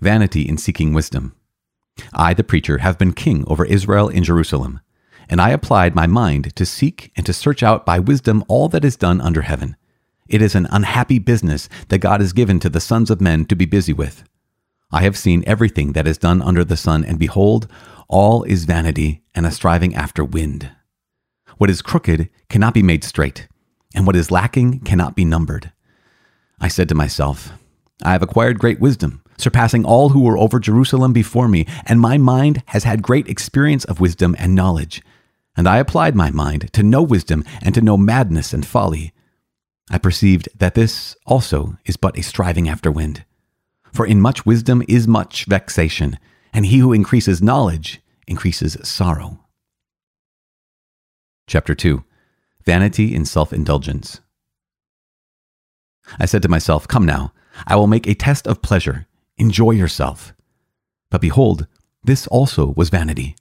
Vanity 0.00 0.48
in 0.48 0.58
seeking 0.58 0.92
wisdom. 0.92 1.34
I, 2.12 2.34
the 2.34 2.44
preacher, 2.44 2.78
have 2.78 2.98
been 2.98 3.12
king 3.12 3.44
over 3.46 3.64
Israel 3.64 4.08
in 4.08 4.24
Jerusalem, 4.24 4.80
and 5.28 5.40
I 5.40 5.50
applied 5.50 5.94
my 5.94 6.06
mind 6.06 6.54
to 6.56 6.66
seek 6.66 7.12
and 7.16 7.24
to 7.26 7.32
search 7.32 7.62
out 7.62 7.86
by 7.86 7.98
wisdom 7.98 8.44
all 8.48 8.68
that 8.68 8.84
is 8.84 8.96
done 8.96 9.20
under 9.20 9.42
heaven 9.42 9.76
it 10.28 10.42
is 10.42 10.54
an 10.54 10.66
unhappy 10.70 11.18
business 11.18 11.68
that 11.88 11.98
God 11.98 12.20
has 12.20 12.32
given 12.32 12.58
to 12.60 12.68
the 12.68 12.80
sons 12.80 13.10
of 13.10 13.20
men 13.20 13.44
to 13.46 13.56
be 13.56 13.64
busy 13.64 13.92
with. 13.92 14.24
I 14.90 15.02
have 15.02 15.16
seen 15.16 15.44
everything 15.46 15.92
that 15.92 16.06
is 16.06 16.18
done 16.18 16.42
under 16.42 16.64
the 16.64 16.76
sun, 16.76 17.04
and 17.04 17.18
behold, 17.18 17.68
all 18.08 18.44
is 18.44 18.64
vanity 18.64 19.22
and 19.34 19.46
a 19.46 19.50
striving 19.50 19.94
after 19.94 20.24
wind. 20.24 20.70
What 21.58 21.70
is 21.70 21.82
crooked 21.82 22.28
cannot 22.48 22.74
be 22.74 22.82
made 22.82 23.04
straight, 23.04 23.48
and 23.94 24.06
what 24.06 24.16
is 24.16 24.30
lacking 24.30 24.80
cannot 24.80 25.16
be 25.16 25.24
numbered. 25.24 25.72
I 26.60 26.68
said 26.68 26.88
to 26.88 26.94
myself, 26.94 27.52
I 28.02 28.12
have 28.12 28.22
acquired 28.22 28.58
great 28.58 28.80
wisdom, 28.80 29.22
surpassing 29.46 29.84
all 29.84 30.08
who 30.08 30.24
were 30.24 30.36
over 30.36 30.58
Jerusalem 30.58 31.12
before 31.12 31.46
me, 31.46 31.66
and 31.84 32.00
my 32.00 32.18
mind 32.18 32.64
has 32.66 32.82
had 32.82 33.00
great 33.00 33.28
experience 33.28 33.84
of 33.84 34.00
wisdom 34.00 34.34
and 34.40 34.56
knowledge. 34.56 35.04
And 35.56 35.68
I 35.68 35.78
applied 35.78 36.16
my 36.16 36.32
mind 36.32 36.72
to 36.72 36.82
know 36.82 37.00
wisdom 37.00 37.44
and 37.62 37.72
to 37.76 37.80
know 37.80 37.96
madness 37.96 38.52
and 38.52 38.66
folly. 38.66 39.12
I 39.88 39.98
perceived 39.98 40.48
that 40.58 40.74
this 40.74 41.14
also 41.26 41.76
is 41.84 41.96
but 41.96 42.18
a 42.18 42.24
striving 42.24 42.68
after 42.68 42.90
wind. 42.90 43.24
For 43.92 44.04
in 44.04 44.20
much 44.20 44.44
wisdom 44.44 44.82
is 44.88 45.06
much 45.06 45.44
vexation, 45.44 46.18
and 46.52 46.66
he 46.66 46.78
who 46.78 46.92
increases 46.92 47.40
knowledge 47.40 48.00
increases 48.26 48.76
sorrow. 48.82 49.44
Chapter 51.46 51.76
2 51.76 52.02
Vanity 52.64 53.14
in 53.14 53.24
Self 53.24 53.52
Indulgence. 53.52 54.20
I 56.18 56.26
said 56.26 56.42
to 56.42 56.48
myself, 56.48 56.88
Come 56.88 57.06
now, 57.06 57.32
I 57.64 57.76
will 57.76 57.86
make 57.86 58.08
a 58.08 58.14
test 58.14 58.48
of 58.48 58.60
pleasure. 58.60 59.06
Enjoy 59.38 59.72
yourself. 59.72 60.32
But 61.10 61.20
behold, 61.20 61.66
this 62.02 62.26
also 62.28 62.72
was 62.76 62.88
vanity. 62.88 63.36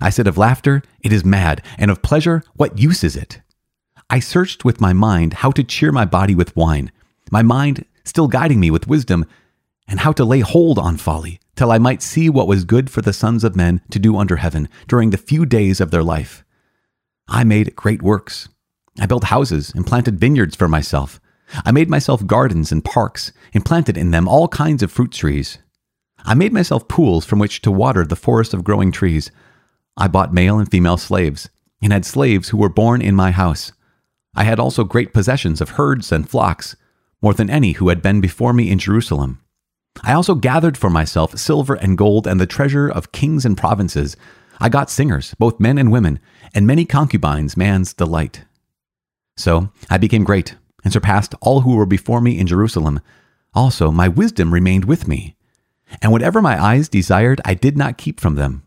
I 0.00 0.10
said 0.10 0.26
of 0.26 0.38
laughter, 0.38 0.82
It 1.00 1.12
is 1.12 1.24
mad, 1.24 1.62
and 1.78 1.90
of 1.90 2.02
pleasure, 2.02 2.42
What 2.54 2.78
use 2.78 3.04
is 3.04 3.16
it? 3.16 3.40
I 4.10 4.20
searched 4.20 4.64
with 4.64 4.80
my 4.80 4.92
mind 4.92 5.34
how 5.34 5.50
to 5.52 5.64
cheer 5.64 5.92
my 5.92 6.04
body 6.04 6.34
with 6.34 6.56
wine, 6.56 6.90
my 7.30 7.42
mind 7.42 7.84
still 8.04 8.28
guiding 8.28 8.58
me 8.58 8.70
with 8.70 8.88
wisdom, 8.88 9.26
and 9.86 10.00
how 10.00 10.12
to 10.12 10.24
lay 10.24 10.40
hold 10.40 10.78
on 10.78 10.96
folly, 10.96 11.40
till 11.56 11.70
I 11.70 11.78
might 11.78 12.02
see 12.02 12.28
what 12.28 12.48
was 12.48 12.64
good 12.64 12.90
for 12.90 13.02
the 13.02 13.12
sons 13.12 13.44
of 13.44 13.56
men 13.56 13.80
to 13.90 13.98
do 13.98 14.16
under 14.16 14.36
heaven 14.36 14.68
during 14.86 15.10
the 15.10 15.16
few 15.16 15.46
days 15.46 15.80
of 15.80 15.90
their 15.90 16.02
life. 16.02 16.44
I 17.28 17.44
made 17.44 17.76
great 17.76 18.02
works. 18.02 18.48
I 18.98 19.06
built 19.06 19.24
houses 19.24 19.72
and 19.74 19.86
planted 19.86 20.18
vineyards 20.18 20.56
for 20.56 20.68
myself. 20.68 21.20
I 21.64 21.72
made 21.72 21.88
myself 21.88 22.26
gardens 22.26 22.72
and 22.72 22.84
parks, 22.84 23.32
and 23.54 23.64
planted 23.64 23.96
in 23.96 24.10
them 24.10 24.28
all 24.28 24.48
kinds 24.48 24.82
of 24.82 24.92
fruit 24.92 25.12
trees. 25.12 25.58
I 26.24 26.34
made 26.34 26.52
myself 26.52 26.88
pools 26.88 27.24
from 27.24 27.38
which 27.38 27.62
to 27.62 27.70
water 27.70 28.04
the 28.04 28.16
forest 28.16 28.52
of 28.52 28.64
growing 28.64 28.92
trees. 28.92 29.30
I 29.96 30.08
bought 30.08 30.34
male 30.34 30.58
and 30.58 30.70
female 30.70 30.96
slaves, 30.96 31.48
and 31.80 31.92
had 31.92 32.04
slaves 32.04 32.50
who 32.50 32.58
were 32.58 32.68
born 32.68 33.00
in 33.00 33.14
my 33.14 33.30
house. 33.30 33.72
I 34.34 34.44
had 34.44 34.60
also 34.60 34.84
great 34.84 35.12
possessions 35.14 35.60
of 35.60 35.70
herds 35.70 36.12
and 36.12 36.28
flocks, 36.28 36.76
more 37.22 37.34
than 37.34 37.50
any 37.50 37.72
who 37.72 37.88
had 37.88 38.02
been 38.02 38.20
before 38.20 38.52
me 38.52 38.70
in 38.70 38.78
Jerusalem. 38.78 39.40
I 40.02 40.12
also 40.12 40.34
gathered 40.34 40.76
for 40.76 40.90
myself 40.90 41.36
silver 41.38 41.74
and 41.74 41.98
gold 41.98 42.26
and 42.26 42.40
the 42.40 42.46
treasure 42.46 42.88
of 42.88 43.10
kings 43.10 43.44
and 43.44 43.56
provinces. 43.56 44.16
I 44.60 44.68
got 44.68 44.90
singers, 44.90 45.34
both 45.38 45.58
men 45.58 45.78
and 45.78 45.90
women, 45.90 46.20
and 46.54 46.66
many 46.66 46.84
concubines, 46.84 47.56
man's 47.56 47.92
delight. 47.94 48.44
So 49.36 49.70
I 49.90 49.98
became 49.98 50.24
great 50.24 50.56
and 50.88 50.92
surpassed 50.94 51.34
all 51.42 51.60
who 51.60 51.76
were 51.76 51.84
before 51.84 52.18
me 52.22 52.38
in 52.38 52.46
Jerusalem. 52.46 53.00
Also, 53.52 53.90
my 53.90 54.08
wisdom 54.08 54.54
remained 54.54 54.86
with 54.86 55.06
me. 55.06 55.36
And 56.00 56.10
whatever 56.10 56.40
my 56.40 56.58
eyes 56.58 56.88
desired, 56.88 57.42
I 57.44 57.52
did 57.52 57.76
not 57.76 57.98
keep 57.98 58.18
from 58.18 58.36
them. 58.36 58.62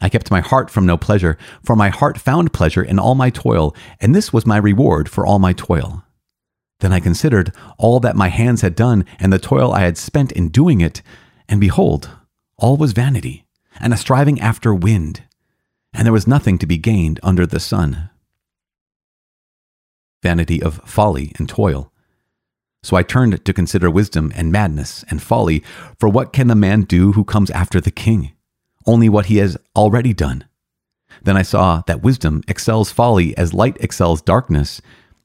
I 0.00 0.08
kept 0.08 0.32
my 0.32 0.40
heart 0.40 0.68
from 0.68 0.84
no 0.84 0.96
pleasure, 0.96 1.38
for 1.62 1.76
my 1.76 1.90
heart 1.90 2.18
found 2.18 2.52
pleasure 2.52 2.82
in 2.82 2.98
all 2.98 3.14
my 3.14 3.30
toil, 3.30 3.72
and 4.00 4.16
this 4.16 4.32
was 4.32 4.44
my 4.44 4.56
reward 4.56 5.08
for 5.08 5.24
all 5.24 5.38
my 5.38 5.52
toil. 5.52 6.02
Then 6.80 6.92
I 6.92 6.98
considered 6.98 7.52
all 7.78 8.00
that 8.00 8.16
my 8.16 8.30
hands 8.30 8.62
had 8.62 8.74
done 8.74 9.04
and 9.20 9.32
the 9.32 9.38
toil 9.38 9.72
I 9.72 9.82
had 9.82 9.96
spent 9.96 10.32
in 10.32 10.48
doing 10.48 10.80
it, 10.80 11.02
and 11.48 11.60
behold, 11.60 12.10
all 12.56 12.78
was 12.78 12.90
vanity, 12.90 13.46
and 13.78 13.94
a 13.94 13.96
striving 13.96 14.40
after 14.40 14.74
wind, 14.74 15.22
and 15.94 16.04
there 16.04 16.12
was 16.12 16.26
nothing 16.26 16.58
to 16.58 16.66
be 16.66 16.78
gained 16.78 17.20
under 17.22 17.46
the 17.46 17.60
sun. 17.60 18.10
Vanity 20.22 20.62
of 20.62 20.80
folly 20.84 21.32
and 21.38 21.48
toil. 21.48 21.92
So 22.82 22.96
I 22.96 23.02
turned 23.02 23.44
to 23.44 23.52
consider 23.52 23.90
wisdom 23.90 24.32
and 24.34 24.50
madness 24.50 25.04
and 25.10 25.22
folly, 25.22 25.62
for 25.98 26.08
what 26.08 26.32
can 26.32 26.48
the 26.48 26.54
man 26.54 26.82
do 26.82 27.12
who 27.12 27.24
comes 27.24 27.50
after 27.50 27.80
the 27.80 27.90
king? 27.90 28.32
only 28.86 29.08
what 29.08 29.26
he 29.26 29.38
has 29.38 29.56
already 29.76 30.12
done. 30.12 30.44
Then 31.22 31.36
I 31.36 31.42
saw 31.42 31.82
that 31.86 32.02
wisdom 32.02 32.42
excels 32.48 32.92
folly 32.92 33.36
as 33.36 33.52
light 33.52 33.76
excels 33.80 34.22
darkness. 34.22 34.80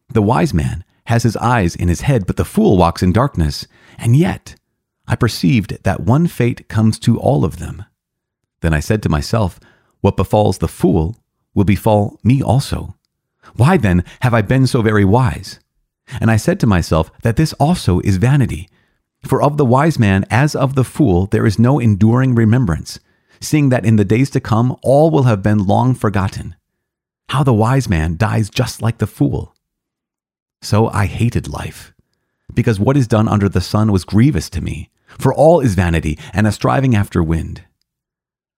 The 0.10 0.22
wise 0.22 0.54
man 0.54 0.84
has 1.06 1.24
his 1.24 1.38
eyes 1.38 1.76
in 1.76 1.88
his 1.88 2.02
head, 2.02 2.26
but 2.26 2.38
the 2.38 2.46
fool 2.46 2.78
walks 2.78 3.04
in 3.04 3.14
darkness. 3.14 3.68
And 3.98 4.16
yet 4.16 4.56
I 5.08 5.16
perceived 5.16 5.84
that 5.84 6.02
one 6.02 6.28
fate 6.28 6.68
comes 6.68 7.00
to 7.00 7.20
all 7.20 7.46
of 7.46 7.58
them. 7.58 7.86
Then 8.62 8.74
I 8.74 8.80
said 8.80 9.04
to 9.04 9.10
myself, 9.10 9.60
What 10.02 10.18
befalls 10.18 10.58
the 10.58 10.68
fool 10.68 11.18
will 11.54 11.66
befall 11.66 12.20
me 12.24 12.42
also. 12.42 12.96
Why 13.56 13.78
then 13.78 14.04
have 14.22 14.34
I 14.34 14.42
been 14.42 14.68
so 14.68 14.82
very 14.82 15.06
wise? 15.06 15.60
And 16.20 16.30
I 16.30 16.38
said 16.38 16.60
to 16.60 16.68
myself 16.68 17.12
that 17.24 17.36
this 17.36 17.54
also 17.54 18.00
is 18.02 18.18
vanity. 18.18 18.70
For 19.24 19.42
of 19.42 19.58
the 19.58 19.66
wise 19.66 19.98
man 19.98 20.26
as 20.30 20.56
of 20.56 20.76
the 20.76 20.84
fool 20.84 21.26
there 21.28 21.46
is 21.46 21.58
no 21.58 21.80
enduring 21.80 22.36
remembrance 22.36 23.00
seeing 23.42 23.70
that 23.70 23.86
in 23.86 23.96
the 23.96 24.06
days 24.06 24.30
to 24.32 24.40
come 24.40 24.76
all 24.82 25.12
will 25.12 25.24
have 25.24 25.44
been 25.44 25.66
long 25.66 25.94
forgotten. 25.94 26.56
How 27.30 27.44
the 27.44 27.54
wise 27.54 27.90
man 27.90 28.18
dies 28.18 28.50
just 28.50 28.82
like 28.82 28.98
the 28.98 29.08
fool. 29.08 29.56
So 30.62 30.90
I 30.90 31.06
hated 31.06 31.48
life, 31.48 31.94
because 32.54 32.80
what 32.80 32.98
is 32.98 33.08
done 33.08 33.28
under 33.28 33.50
the 33.50 33.62
sun 33.62 33.92
was 33.92 34.04
grievous 34.04 34.50
to 34.52 34.62
me, 34.62 34.90
for 35.08 35.34
all 35.34 35.60
is 35.60 35.76
vanity 35.76 36.18
and 36.34 36.48
a 36.48 36.52
striving 36.52 36.96
after 36.96 37.24
wind. 37.24 37.64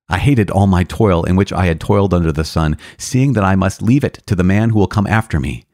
I 0.10 0.20
hated 0.20 0.50
all 0.50 0.68
my 0.68 0.84
toil 0.84 1.24
in 1.24 1.36
which 1.36 1.52
I 1.52 1.66
had 1.66 1.80
toiled 1.80 2.14
under 2.14 2.32
the 2.32 2.46
sun, 2.46 2.78
seeing 2.98 3.34
that 3.34 3.44
I 3.44 3.56
must 3.56 3.82
leave 3.82 4.04
it 4.04 4.22
to 4.26 4.36
the 4.36 4.44
man 4.44 4.70
who 4.70 4.80
will 4.80 4.88
come 4.88 5.08
after 5.08 5.40
me. 5.40 5.66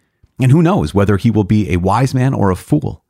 And 0.42 0.52
who 0.52 0.64
knows 0.64 0.94
whether 0.94 1.18
he 1.18 1.30
will 1.30 1.44
be 1.44 1.72
a 1.72 1.78
wise 1.78 2.14
man 2.16 2.34
or 2.34 2.50
a 2.50 2.56
fool? 2.56 3.04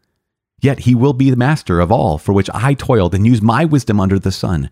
Yet 0.62 0.80
he 0.80 0.96
will 0.96 1.14
be 1.14 1.30
the 1.30 1.38
master 1.38 1.80
of 1.80 1.92
all 1.92 2.18
for 2.18 2.34
which 2.34 2.50
I 2.54 2.74
toiled 2.74 3.16
and 3.16 3.26
used 3.26 3.44
my 3.44 3.64
wisdom 3.66 4.00
under 4.00 4.20
the 4.20 4.32
sun. 4.32 4.70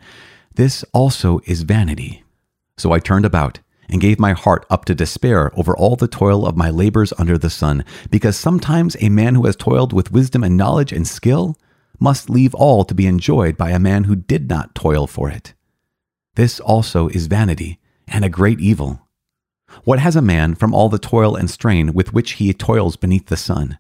This 0.54 0.84
also 0.94 1.40
is 1.46 1.64
vanity. 1.64 2.24
So 2.78 2.92
I 2.92 3.00
turned 3.00 3.26
about 3.26 3.60
and 3.90 4.02
gave 4.02 4.20
my 4.20 4.34
heart 4.34 4.66
up 4.70 4.86
to 4.86 4.96
despair 4.96 5.52
over 5.58 5.76
all 5.76 5.96
the 5.96 6.08
toil 6.08 6.46
of 6.46 6.58
my 6.58 6.70
labors 6.70 7.14
under 7.18 7.38
the 7.38 7.50
sun, 7.50 7.84
because 8.10 8.38
sometimes 8.38 8.96
a 9.00 9.10
man 9.10 9.36
who 9.36 9.46
has 9.46 9.56
toiled 9.56 9.92
with 9.94 10.12
wisdom 10.12 10.44
and 10.44 10.58
knowledge 10.58 10.92
and 10.92 11.08
skill 11.08 11.58
must 12.00 12.30
leave 12.30 12.56
all 12.56 12.84
to 12.86 12.96
be 12.96 13.06
enjoyed 13.06 13.58
by 13.58 13.72
a 13.72 13.80
man 13.80 14.06
who 14.06 14.16
did 14.16 14.50
not 14.50 14.74
toil 14.76 15.08
for 15.08 15.30
it. 15.30 15.54
This 16.36 16.60
also 16.60 17.08
is 17.10 17.28
vanity 17.28 17.80
and 18.08 18.24
a 18.24 18.30
great 18.30 18.60
evil. 18.60 19.08
What 19.84 20.00
has 20.00 20.16
a 20.16 20.22
man 20.22 20.56
from 20.56 20.74
all 20.74 20.90
the 20.90 21.00
toil 21.00 21.36
and 21.36 21.50
strain 21.50 21.94
with 21.94 22.14
which 22.14 22.34
he 22.34 22.54
toils 22.54 22.96
beneath 22.96 23.28
the 23.28 23.38
sun? 23.38 23.78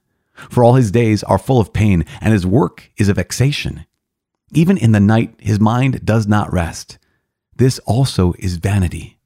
For 0.50 0.64
all 0.64 0.74
his 0.74 0.92
days 0.92 1.24
are 1.24 1.38
full 1.38 1.60
of 1.60 1.74
pain, 1.74 2.06
and 2.20 2.34
his 2.34 2.48
work 2.48 2.92
is 2.98 3.10
a 3.10 3.14
vexation. 3.14 3.86
Even 4.54 4.78
in 4.78 4.92
the 4.92 5.00
night 5.00 5.36
his 5.40 5.60
mind 5.60 6.06
does 6.06 6.28
not 6.28 6.52
rest. 6.52 6.98
This 7.56 7.80
also 7.80 8.34
is 8.40 8.58
vanity. 8.58 9.20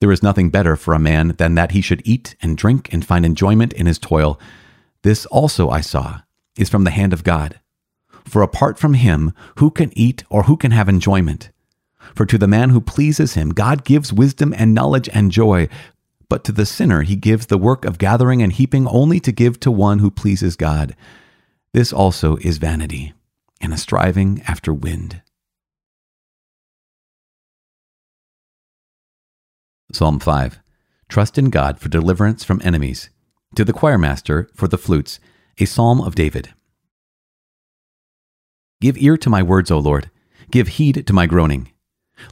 There 0.00 0.12
is 0.12 0.22
nothing 0.22 0.50
better 0.50 0.76
for 0.76 0.94
a 0.94 0.98
man 0.98 1.34
than 1.38 1.54
that 1.56 1.72
he 1.72 1.80
should 1.80 2.02
eat 2.04 2.36
and 2.40 2.56
drink 2.56 2.92
and 2.92 3.04
find 3.04 3.26
enjoyment 3.26 3.72
in 3.72 3.86
his 3.86 3.98
toil. 3.98 4.40
This 5.02 5.26
also 5.26 5.68
I 5.70 5.80
saw 5.80 6.20
is 6.56 6.68
from 6.68 6.84
the 6.84 6.90
hand 6.90 7.12
of 7.12 7.24
God. 7.24 7.60
For 8.24 8.42
apart 8.42 8.78
from 8.78 8.94
him, 8.94 9.32
who 9.56 9.70
can 9.70 9.96
eat 9.96 10.24
or 10.30 10.44
who 10.44 10.56
can 10.56 10.70
have 10.70 10.88
enjoyment? 10.88 11.50
For 12.14 12.26
to 12.26 12.38
the 12.38 12.48
man 12.48 12.70
who 12.70 12.80
pleases 12.80 13.34
him, 13.34 13.50
God 13.50 13.84
gives 13.84 14.12
wisdom 14.12 14.54
and 14.56 14.74
knowledge 14.74 15.08
and 15.12 15.30
joy. 15.30 15.68
But 16.28 16.44
to 16.44 16.52
the 16.52 16.66
sinner, 16.66 17.02
he 17.02 17.16
gives 17.16 17.46
the 17.46 17.58
work 17.58 17.84
of 17.84 17.98
gathering 17.98 18.42
and 18.42 18.52
heaping 18.52 18.86
only 18.86 19.20
to 19.20 19.32
give 19.32 19.58
to 19.60 19.70
one 19.70 20.00
who 20.00 20.10
pleases 20.10 20.56
God. 20.56 20.94
This 21.72 21.92
also 21.92 22.36
is 22.36 22.58
vanity 22.58 23.12
and 23.60 23.72
a 23.72 23.78
striving 23.78 24.42
after 24.46 24.72
wind. 24.72 25.22
Psalm 29.92 30.18
5 30.18 30.58
Trust 31.08 31.38
in 31.38 31.48
God 31.48 31.78
for 31.78 31.88
deliverance 31.88 32.44
from 32.44 32.60
enemies. 32.62 33.08
To 33.56 33.64
the 33.64 33.72
choirmaster 33.72 34.48
for 34.54 34.68
the 34.68 34.76
flutes, 34.76 35.20
a 35.58 35.64
psalm 35.64 36.02
of 36.02 36.14
David. 36.14 36.52
Give 38.80 38.98
ear 38.98 39.16
to 39.16 39.30
my 39.30 39.42
words, 39.42 39.70
O 39.70 39.78
Lord. 39.78 40.10
Give 40.50 40.68
heed 40.68 41.06
to 41.06 41.12
my 41.12 41.26
groaning. 41.26 41.72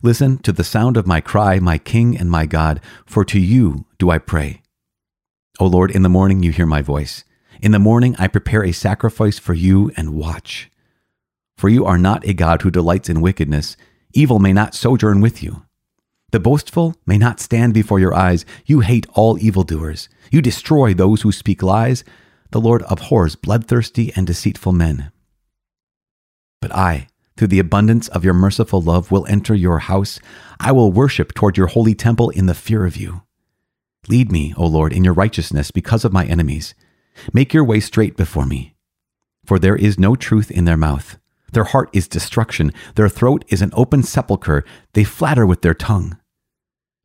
Listen 0.02 0.38
to 0.38 0.52
the 0.52 0.64
sound 0.64 0.96
of 0.96 1.06
my 1.06 1.20
cry, 1.20 1.58
my 1.58 1.78
King 1.78 2.16
and 2.16 2.30
my 2.30 2.46
God, 2.46 2.80
for 3.06 3.24
to 3.24 3.38
you 3.38 3.86
do 3.98 4.10
I 4.10 4.18
pray. 4.18 4.62
O 5.58 5.66
Lord, 5.66 5.90
in 5.90 6.02
the 6.02 6.08
morning 6.08 6.42
you 6.42 6.52
hear 6.52 6.66
my 6.66 6.82
voice. 6.82 7.24
In 7.60 7.72
the 7.72 7.78
morning 7.78 8.14
I 8.18 8.28
prepare 8.28 8.64
a 8.64 8.72
sacrifice 8.72 9.38
for 9.38 9.54
you 9.54 9.90
and 9.96 10.14
watch. 10.14 10.70
For 11.56 11.68
you 11.68 11.86
are 11.86 11.98
not 11.98 12.26
a 12.26 12.34
God 12.34 12.62
who 12.62 12.70
delights 12.70 13.08
in 13.08 13.22
wickedness. 13.22 13.76
Evil 14.12 14.38
may 14.38 14.52
not 14.52 14.74
sojourn 14.74 15.20
with 15.20 15.42
you. 15.42 15.62
The 16.32 16.40
boastful 16.40 16.96
may 17.06 17.16
not 17.16 17.40
stand 17.40 17.72
before 17.72 17.98
your 17.98 18.14
eyes. 18.14 18.44
You 18.66 18.80
hate 18.80 19.06
all 19.14 19.38
evildoers. 19.38 20.08
You 20.30 20.42
destroy 20.42 20.92
those 20.92 21.22
who 21.22 21.32
speak 21.32 21.62
lies. 21.62 22.04
The 22.50 22.60
Lord 22.60 22.82
abhors 22.88 23.36
bloodthirsty 23.36 24.12
and 24.14 24.26
deceitful 24.26 24.72
men. 24.72 25.12
But 26.60 26.74
I, 26.74 27.08
through 27.36 27.48
the 27.48 27.58
abundance 27.58 28.08
of 28.08 28.24
your 28.24 28.34
merciful 28.34 28.80
love, 28.80 29.10
will 29.10 29.26
enter 29.26 29.54
your 29.54 29.80
house. 29.80 30.18
I 30.58 30.72
will 30.72 30.92
worship 30.92 31.34
toward 31.34 31.56
your 31.56 31.66
holy 31.66 31.94
temple 31.94 32.30
in 32.30 32.46
the 32.46 32.54
fear 32.54 32.86
of 32.86 32.96
you. 32.96 33.22
Lead 34.08 34.30
me, 34.30 34.54
O 34.56 34.66
Lord, 34.66 34.92
in 34.92 35.04
your 35.04 35.14
righteousness 35.14 35.70
because 35.70 36.04
of 36.04 36.12
my 36.12 36.24
enemies. 36.26 36.74
Make 37.32 37.52
your 37.52 37.64
way 37.64 37.80
straight 37.80 38.16
before 38.16 38.46
me. 38.46 38.74
For 39.44 39.58
there 39.58 39.76
is 39.76 39.98
no 39.98 40.16
truth 40.16 40.50
in 40.50 40.64
their 40.64 40.76
mouth. 40.76 41.18
Their 41.52 41.64
heart 41.64 41.90
is 41.92 42.08
destruction. 42.08 42.72
Their 42.94 43.08
throat 43.08 43.44
is 43.48 43.62
an 43.62 43.70
open 43.74 44.02
sepulchre. 44.02 44.64
They 44.92 45.04
flatter 45.04 45.46
with 45.46 45.62
their 45.62 45.74
tongue. 45.74 46.18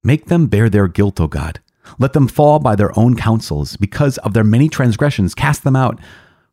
Make 0.04 0.26
them 0.26 0.48
bear 0.48 0.70
their 0.70 0.88
guilt, 0.88 1.20
O 1.20 1.28
God. 1.28 1.60
Let 2.00 2.14
them 2.14 2.28
fall 2.28 2.60
by 2.60 2.76
their 2.76 2.98
own 2.98 3.16
counsels. 3.16 3.78
Because 3.78 4.18
of 4.20 4.34
their 4.34 4.44
many 4.44 4.70
transgressions, 4.70 5.36
cast 5.36 5.64
them 5.64 5.76
out, 5.76 6.00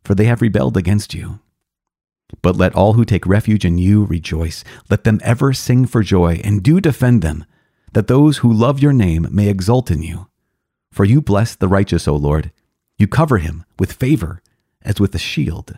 for 0.03 0.15
they 0.15 0.25
have 0.25 0.41
rebelled 0.41 0.77
against 0.77 1.13
you. 1.13 1.39
But 2.41 2.55
let 2.55 2.75
all 2.75 2.93
who 2.93 3.05
take 3.05 3.25
refuge 3.25 3.65
in 3.65 3.77
you 3.77 4.05
rejoice. 4.05 4.63
Let 4.89 5.03
them 5.03 5.19
ever 5.23 5.53
sing 5.53 5.85
for 5.85 6.03
joy, 6.03 6.41
and 6.43 6.63
do 6.63 6.79
defend 6.79 7.21
them, 7.21 7.45
that 7.93 8.07
those 8.07 8.37
who 8.37 8.51
love 8.53 8.79
your 8.79 8.93
name 8.93 9.27
may 9.31 9.49
exult 9.49 9.89
in 9.91 10.01
you. 10.03 10.27
For 10.91 11.05
you 11.05 11.21
bless 11.21 11.55
the 11.55 11.67
righteous, 11.67 12.07
O 12.07 12.15
Lord. 12.15 12.51
You 12.97 13.07
cover 13.07 13.37
him 13.37 13.65
with 13.77 13.93
favor 13.93 14.41
as 14.81 14.99
with 14.99 15.15
a 15.15 15.19
shield. 15.19 15.77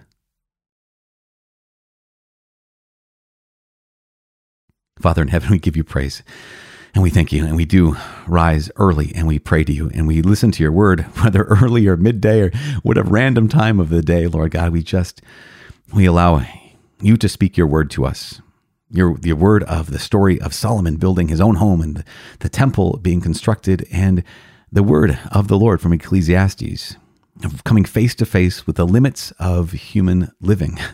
Father 5.00 5.22
in 5.22 5.30
heaven, 5.30 5.50
we 5.50 5.60
give 5.60 5.76
you 5.76 5.84
praise. 5.84 6.22
And 6.94 7.04
we 7.04 7.10
thank 7.10 7.32
you. 7.32 7.46
And 7.46 7.56
we 7.56 7.66
do 7.66 7.96
rise 8.28 8.70
early 8.76 9.12
and 9.16 9.28
we 9.28 9.40
pray 9.40 9.64
to 9.64 9.72
you 9.72 9.90
and 9.94 10.08
we 10.08 10.22
listen 10.22 10.52
to 10.52 10.64
your 10.64 10.72
word, 10.72 11.02
whether 11.24 11.44
early 11.44 11.88
or 11.88 11.98
midday 11.98 12.42
or 12.42 12.52
whatever 12.84 13.10
random 13.10 13.48
time 13.48 13.80
of 13.80 13.90
the 13.90 14.02
day, 14.02 14.28
Lord 14.28 14.52
God. 14.52 14.72
We 14.72 14.84
just, 14.84 15.22
we 15.94 16.06
allow 16.06 16.46
you 17.02 17.18
to 17.18 17.30
speak 17.30 17.58
your 17.58 17.68
word 17.68 17.90
to 17.92 18.06
us. 18.06 18.42
Your, 18.90 19.18
your 19.22 19.36
word 19.36 19.64
of 19.64 19.92
the 19.92 20.00
story 20.00 20.40
of 20.42 20.54
Solomon 20.54 20.98
building 20.98 21.30
his 21.30 21.40
own 21.40 21.56
home 21.56 21.82
and 21.82 22.04
the, 22.40 22.50
temple 22.50 23.00
being 23.02 23.22
constructed, 23.22 23.88
and 23.92 24.24
the 24.72 24.84
word 24.84 25.18
of 25.32 25.48
the 25.48 25.58
Lord 25.58 25.80
from 25.80 25.94
Ecclesiastes, 25.94 26.98
of 27.44 27.64
coming 27.64 27.86
face 27.86 28.14
to 28.16 28.26
face 28.26 28.68
with 28.68 28.76
the 28.76 28.86
limits 28.86 29.32
of 29.40 29.72
human 29.72 30.32
living. 30.42 30.78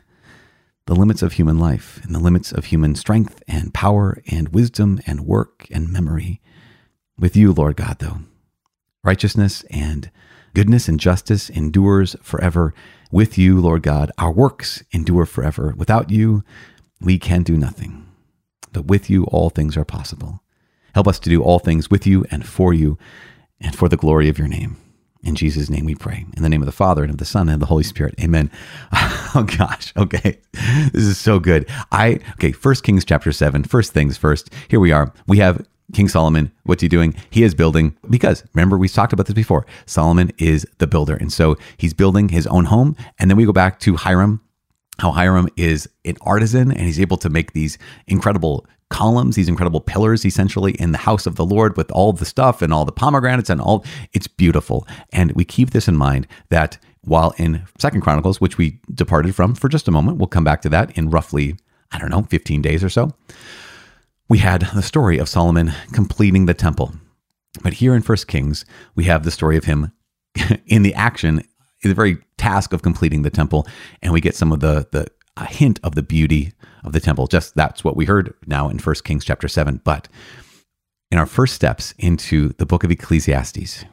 the 0.87 0.95
limits 0.95 1.21
of 1.21 1.33
human 1.33 1.59
life 1.59 1.99
and 2.03 2.15
the 2.15 2.19
limits 2.19 2.51
of 2.51 2.65
human 2.65 2.95
strength 2.95 3.43
and 3.47 3.73
power 3.73 4.21
and 4.31 4.49
wisdom 4.49 4.99
and 5.05 5.25
work 5.25 5.67
and 5.69 5.91
memory. 5.91 6.41
With 7.19 7.35
you, 7.35 7.51
Lord 7.51 7.75
God, 7.75 7.97
though, 7.99 8.19
righteousness 9.03 9.63
and 9.69 10.09
goodness 10.53 10.87
and 10.87 10.99
justice 10.99 11.49
endures 11.49 12.15
forever. 12.21 12.73
With 13.11 13.37
you, 13.37 13.59
Lord 13.61 13.83
God, 13.83 14.11
our 14.17 14.31
works 14.31 14.83
endure 14.91 15.25
forever. 15.25 15.73
Without 15.77 16.09
you, 16.09 16.43
we 16.99 17.17
can 17.17 17.43
do 17.43 17.57
nothing. 17.57 18.05
But 18.73 18.85
with 18.85 19.09
you, 19.09 19.23
all 19.25 19.49
things 19.49 19.77
are 19.77 19.85
possible. 19.85 20.41
Help 20.93 21.07
us 21.07 21.19
to 21.19 21.29
do 21.29 21.41
all 21.41 21.59
things 21.59 21.89
with 21.89 22.05
you 22.05 22.25
and 22.31 22.45
for 22.45 22.73
you 22.73 22.97
and 23.61 23.75
for 23.75 23.87
the 23.87 23.97
glory 23.97 24.29
of 24.29 24.37
your 24.37 24.47
name. 24.47 24.77
In 25.23 25.35
Jesus' 25.35 25.69
name 25.69 25.85
we 25.85 25.95
pray. 25.95 26.25
In 26.35 26.43
the 26.43 26.49
name 26.49 26.61
of 26.61 26.65
the 26.65 26.71
Father 26.71 27.03
and 27.03 27.11
of 27.11 27.17
the 27.17 27.25
Son 27.25 27.49
and 27.49 27.55
of 27.55 27.59
the 27.59 27.65
Holy 27.67 27.83
Spirit. 27.83 28.15
Amen. 28.21 28.51
Oh 29.35 29.43
gosh. 29.43 29.93
Okay. 29.97 30.39
This 30.53 31.03
is 31.03 31.17
so 31.19 31.37
good. 31.37 31.69
I 31.91 32.21
okay, 32.31 32.53
first 32.53 32.83
Kings 32.83 33.03
chapter 33.05 33.31
7. 33.31 33.65
First 33.65 33.91
things 33.91 34.17
first. 34.17 34.51
Here 34.69 34.79
we 34.79 34.91
are. 34.91 35.13
We 35.27 35.37
have 35.39 35.67
King 35.93 36.09
Solomon, 36.09 36.51
what's 36.63 36.81
he 36.81 36.87
doing? 36.87 37.15
He 37.29 37.43
is 37.43 37.55
building 37.55 37.95
because 38.09 38.43
remember 38.53 38.77
we 38.77 38.89
talked 38.89 39.13
about 39.13 39.25
this 39.25 39.33
before. 39.33 39.65
Solomon 39.85 40.31
is 40.37 40.67
the 40.79 40.87
builder. 40.87 41.15
And 41.15 41.31
so 41.31 41.55
he's 41.77 41.93
building 41.93 42.29
his 42.29 42.45
own 42.47 42.65
home. 42.65 42.95
And 43.19 43.29
then 43.31 43.37
we 43.37 43.45
go 43.45 43.53
back 43.53 43.79
to 43.81 43.95
Hiram, 43.95 44.41
how 44.99 45.11
Hiram 45.11 45.47
is 45.55 45.87
an 46.03 46.17
artisan 46.21 46.71
and 46.71 46.81
he's 46.81 46.99
able 46.99 47.17
to 47.17 47.29
make 47.29 47.53
these 47.53 47.77
incredible 48.07 48.65
columns, 48.89 49.35
these 49.35 49.49
incredible 49.49 49.81
pillars, 49.81 50.25
essentially 50.25 50.73
in 50.73 50.91
the 50.91 50.97
house 50.97 51.25
of 51.25 51.35
the 51.35 51.45
Lord 51.45 51.77
with 51.77 51.91
all 51.91 52.13
the 52.13 52.25
stuff 52.25 52.61
and 52.61 52.73
all 52.73 52.85
the 52.85 52.91
pomegranates 52.91 53.49
and 53.49 53.61
all. 53.61 53.85
It's 54.13 54.27
beautiful, 54.27 54.87
and 55.11 55.31
we 55.33 55.43
keep 55.45 55.71
this 55.71 55.87
in 55.87 55.97
mind 55.97 56.27
that 56.49 56.77
while 57.01 57.33
in 57.37 57.65
Second 57.77 58.01
Chronicles, 58.01 58.41
which 58.41 58.57
we 58.57 58.79
departed 58.93 59.35
from 59.35 59.55
for 59.55 59.69
just 59.69 59.87
a 59.87 59.91
moment, 59.91 60.17
we'll 60.17 60.27
come 60.27 60.43
back 60.43 60.61
to 60.61 60.69
that 60.69 60.97
in 60.97 61.09
roughly 61.09 61.55
I 61.91 61.99
don't 61.99 62.09
know 62.09 62.23
15 62.23 62.61
days 62.61 62.83
or 62.83 62.89
so. 62.89 63.11
We 64.29 64.39
had 64.39 64.67
the 64.75 64.81
story 64.81 65.17
of 65.17 65.29
Solomon 65.29 65.73
completing 65.93 66.45
the 66.45 66.53
temple. 66.53 66.93
But 67.63 67.73
here 67.73 67.95
in 67.95 68.01
First 68.01 68.27
Kings, 68.27 68.65
we 68.95 69.05
have 69.05 69.23
the 69.23 69.31
story 69.31 69.57
of 69.57 69.63
him 69.63 69.91
in 70.65 70.83
the 70.83 70.93
action, 70.93 71.39
in 71.81 71.89
the 71.89 71.95
very 71.95 72.17
task 72.37 72.73
of 72.73 72.81
completing 72.81 73.21
the 73.21 73.29
temple, 73.29 73.67
and 74.01 74.11
we 74.11 74.21
get 74.21 74.35
some 74.35 74.51
of 74.51 74.59
the 74.59 74.87
the 74.91 75.07
a 75.37 75.45
hint 75.45 75.79
of 75.83 75.95
the 75.95 76.03
beauty 76.03 76.51
of 76.83 76.93
the 76.93 76.99
temple. 76.99 77.27
Just 77.27 77.55
that's 77.55 77.83
what 77.83 77.95
we 77.95 78.05
heard 78.05 78.33
now 78.47 78.69
in 78.69 78.79
1 78.79 78.95
Kings 79.03 79.23
chapter 79.23 79.47
7. 79.47 79.81
But 79.83 80.07
in 81.11 81.19
our 81.19 81.27
first 81.27 81.53
steps 81.53 81.93
into 81.99 82.49
the 82.53 82.65
book 82.65 82.83
of 82.83 82.91
Ecclesiastes, 82.91 83.85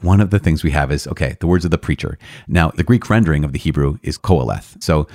one 0.00 0.20
of 0.20 0.30
the 0.30 0.38
things 0.38 0.62
we 0.62 0.72
have 0.72 0.92
is 0.92 1.06
okay, 1.06 1.36
the 1.40 1.46
words 1.46 1.64
of 1.64 1.70
the 1.70 1.78
preacher. 1.78 2.18
Now, 2.46 2.70
the 2.70 2.84
Greek 2.84 3.08
rendering 3.08 3.44
of 3.44 3.52
the 3.52 3.58
Hebrew 3.58 3.98
is 4.02 4.18
koheleth. 4.18 4.82
So 4.82 5.06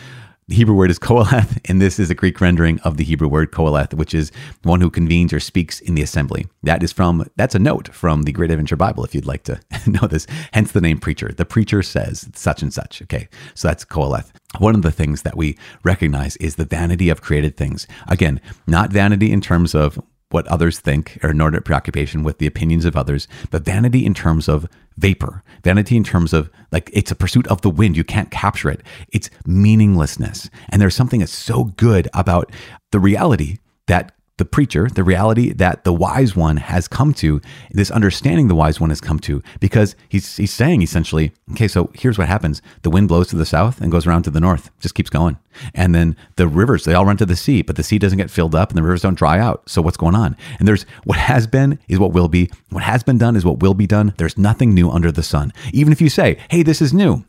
the 0.48 0.56
Hebrew 0.56 0.76
word 0.76 0.92
is 0.92 1.00
koheleth, 1.00 1.60
and 1.70 1.82
this 1.82 2.00
is 2.00 2.10
a 2.10 2.16
Greek 2.16 2.40
rendering 2.42 2.80
of 2.82 2.98
the 2.98 3.04
Hebrew 3.04 3.28
word 3.28 3.52
koheleth, 3.52 3.94
which 3.94 4.14
is 4.14 4.32
one 4.64 4.82
who 4.82 4.90
convenes 4.90 5.32
or 5.32 5.40
speaks 5.40 5.80
in 5.80 5.96
the 5.96 6.02
assembly. 6.02 6.48
That 6.64 6.84
is 6.84 6.92
from, 6.92 7.28
that's 7.36 7.56
a 7.56 7.60
note 7.60 7.94
from 7.94 8.24
the 8.24 8.32
Great 8.32 8.52
Adventure 8.52 8.76
Bible, 8.76 9.04
if 9.04 9.16
you'd 9.16 9.26
like 9.26 9.44
to 9.44 9.60
know 9.88 10.08
this. 10.08 10.28
Hence 10.52 10.72
the 10.72 10.82
name 10.82 11.00
preacher. 11.00 11.32
The 11.32 11.46
preacher 11.46 11.82
says 11.82 12.30
such 12.36 12.62
and 12.62 12.74
such. 12.74 13.02
Okay, 13.04 13.28
so 13.54 13.68
that's 13.68 13.86
koheleth. 13.86 14.32
One 14.60 14.76
of 14.76 14.82
the 14.82 14.92
things 14.92 15.24
that 15.24 15.38
we 15.38 15.58
recognize 15.84 16.36
is 16.38 16.56
the 16.56 16.66
vanity 16.66 17.10
of 17.10 17.22
created 17.22 17.58
things. 17.58 17.88
Again, 18.08 18.40
not 18.68 18.92
vanity 18.92 19.32
in 19.32 19.42
terms 19.42 19.74
of 19.74 20.00
what 20.34 20.48
others 20.48 20.80
think 20.80 21.20
or 21.24 21.32
inordinate 21.32 21.66
preoccupation 21.66 22.24
with 22.24 22.40
the 22.40 22.48
opinions 22.48 22.86
of 22.86 22.96
others, 22.96 23.28
but 23.52 23.64
vanity 23.64 24.06
in 24.06 24.14
terms 24.14 24.50
of 24.50 24.68
vapor, 24.98 25.44
vanity 25.64 25.96
in 25.96 26.04
terms 26.04 26.34
of 26.34 26.50
like 26.72 26.90
it's 26.94 27.12
a 27.12 27.16
pursuit 27.16 27.48
of 27.48 27.62
the 27.62 27.70
wind. 27.70 27.96
You 27.96 28.04
can't 28.04 28.32
capture 28.32 28.70
it. 28.70 28.82
It's 29.10 29.30
meaninglessness. 29.46 30.50
And 30.70 30.82
there's 30.82 30.96
something 30.96 31.20
that's 31.20 31.32
so 31.32 31.66
good 31.66 32.08
about 32.14 32.52
the 32.92 33.00
reality 33.00 33.58
that 33.88 34.14
the 34.38 34.46
preacher, 34.46 34.90
the 34.90 35.04
reality 35.04 35.54
that 35.54 35.84
the 35.84 35.94
wise 35.94 36.36
one 36.36 36.58
has 36.58 36.88
come 36.88 37.14
to, 37.14 37.40
this 37.72 37.92
understanding 37.92 38.48
the 38.48 38.56
wise 38.56 38.80
one 38.80 38.90
has 38.90 39.00
come 39.00 39.20
to, 39.20 39.44
because 39.60 39.96
he's, 40.10 40.38
he's 40.38 40.52
saying 40.52 40.82
essentially, 40.82 41.32
okay, 41.52 41.68
so 41.68 41.92
here's 41.94 42.18
what 42.18 42.28
happens. 42.28 42.62
The 42.82 42.90
wind 42.90 43.08
blows 43.10 43.28
to 43.28 43.36
the 43.36 43.46
south 43.46 43.80
and 43.80 43.92
goes 43.92 44.08
around 44.08 44.24
to 44.24 44.32
the 44.32 44.40
north, 44.40 44.72
just 44.80 44.96
keeps 44.96 45.10
going. 45.10 45.38
And 45.76 45.94
then 45.94 46.16
the 46.36 46.48
rivers, 46.48 46.84
they 46.84 46.96
all 46.96 47.06
run 47.06 47.18
to 47.18 47.28
the 47.28 47.36
sea, 47.36 47.62
but 47.62 47.76
the 47.76 47.84
sea 47.84 48.00
doesn't 48.00 48.18
get 48.18 48.32
filled 48.32 48.56
up 48.56 48.70
and 48.70 48.78
the 48.78 48.82
rivers 48.82 49.04
don't 49.04 49.18
dry 49.18 49.40
out. 49.40 49.70
So 49.70 49.84
what's 49.84 49.98
going 49.98 50.16
on? 50.16 50.36
And 50.58 50.68
there's 50.68 50.84
what 51.04 51.20
has 51.20 51.46
been 51.46 51.78
is 51.88 52.00
what 52.00 52.14
will 52.14 52.28
be. 52.28 52.50
What 52.70 52.84
has 52.84 53.04
been 53.04 53.20
done 53.20 53.36
is 53.36 53.46
what 53.46 53.60
will 53.60 53.76
be 53.76 53.86
done. 53.86 54.14
There's 54.18 54.38
nothing 54.38 54.74
new 54.74 54.90
under 54.90 55.12
the 55.12 55.22
sun. 55.22 55.54
Even 55.72 55.94
if 55.94 56.02
you 56.02 56.10
say, 56.10 56.40
hey, 56.50 56.64
this 56.64 56.82
is 56.82 56.92
new, 56.92 57.24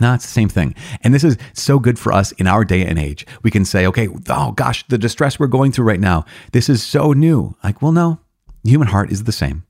no, 0.00 0.14
it's 0.14 0.24
the 0.24 0.32
same 0.32 0.48
thing. 0.48 0.74
And 1.02 1.14
this 1.14 1.24
is 1.24 1.36
so 1.52 1.78
good 1.78 1.98
for 1.98 2.12
us 2.12 2.32
in 2.32 2.46
our 2.46 2.64
day 2.64 2.84
and 2.84 2.98
age. 2.98 3.26
We 3.42 3.50
can 3.50 3.64
say, 3.64 3.86
okay, 3.86 4.08
oh 4.28 4.52
gosh, 4.52 4.86
the 4.88 4.98
distress 4.98 5.38
we're 5.38 5.46
going 5.46 5.72
through 5.72 5.86
right 5.86 6.00
now, 6.00 6.24
this 6.52 6.68
is 6.68 6.82
so 6.82 7.12
new. 7.12 7.56
Like, 7.62 7.80
well, 7.80 7.92
no, 7.92 8.20
human 8.64 8.88
heart 8.88 9.10
is 9.10 9.24
the 9.24 9.32
same. 9.32 9.64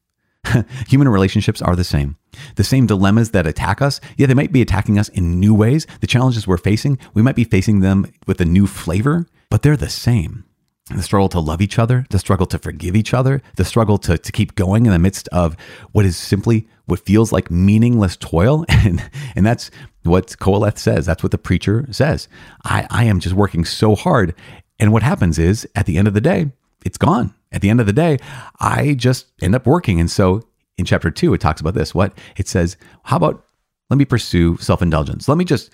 human 0.88 1.08
relationships 1.08 1.62
are 1.62 1.76
the 1.76 1.84
same. 1.84 2.16
The 2.56 2.64
same 2.64 2.86
dilemmas 2.86 3.30
that 3.30 3.46
attack 3.46 3.80
us, 3.80 4.00
yeah, 4.16 4.26
they 4.26 4.34
might 4.34 4.52
be 4.52 4.62
attacking 4.62 4.98
us 4.98 5.08
in 5.10 5.40
new 5.40 5.54
ways. 5.54 5.86
The 6.00 6.06
challenges 6.06 6.46
we're 6.46 6.56
facing, 6.56 6.98
we 7.14 7.22
might 7.22 7.36
be 7.36 7.44
facing 7.44 7.80
them 7.80 8.06
with 8.26 8.40
a 8.40 8.44
new 8.44 8.66
flavor, 8.66 9.26
but 9.50 9.62
they're 9.62 9.76
the 9.76 9.88
same 9.88 10.44
the 10.90 11.02
struggle 11.02 11.28
to 11.30 11.40
love 11.40 11.62
each 11.62 11.78
other, 11.78 12.06
the 12.10 12.18
struggle 12.18 12.46
to 12.46 12.58
forgive 12.58 12.94
each 12.94 13.14
other, 13.14 13.42
the 13.56 13.64
struggle 13.64 13.96
to, 13.98 14.18
to 14.18 14.32
keep 14.32 14.54
going 14.54 14.84
in 14.84 14.92
the 14.92 14.98
midst 14.98 15.28
of 15.28 15.56
what 15.92 16.04
is 16.04 16.16
simply 16.16 16.68
what 16.86 17.00
feels 17.00 17.32
like 17.32 17.50
meaningless 17.50 18.16
toil. 18.16 18.64
And, 18.84 19.02
and 19.34 19.46
that's 19.46 19.70
what 20.02 20.26
Qoheleth 20.38 20.76
says. 20.76 21.06
That's 21.06 21.22
what 21.22 21.32
the 21.32 21.38
preacher 21.38 21.86
says. 21.90 22.28
I, 22.64 22.86
I 22.90 23.04
am 23.04 23.18
just 23.18 23.34
working 23.34 23.64
so 23.64 23.94
hard. 23.94 24.34
And 24.78 24.92
what 24.92 25.02
happens 25.02 25.38
is 25.38 25.66
at 25.74 25.86
the 25.86 25.96
end 25.96 26.06
of 26.06 26.12
the 26.12 26.20
day, 26.20 26.52
it's 26.84 26.98
gone. 26.98 27.32
At 27.50 27.62
the 27.62 27.70
end 27.70 27.80
of 27.80 27.86
the 27.86 27.94
day, 27.94 28.18
I 28.60 28.92
just 28.92 29.26
end 29.40 29.54
up 29.54 29.66
working. 29.66 30.00
And 30.00 30.10
so 30.10 30.42
in 30.76 30.84
chapter 30.84 31.10
two, 31.10 31.32
it 31.32 31.40
talks 31.40 31.62
about 31.62 31.72
this. 31.72 31.94
What 31.94 32.12
it 32.36 32.46
says, 32.46 32.76
how 33.04 33.16
about 33.16 33.46
let 33.88 33.96
me 33.96 34.04
pursue 34.04 34.58
self 34.58 34.82
indulgence? 34.82 35.28
Let 35.28 35.38
me 35.38 35.46
just 35.46 35.70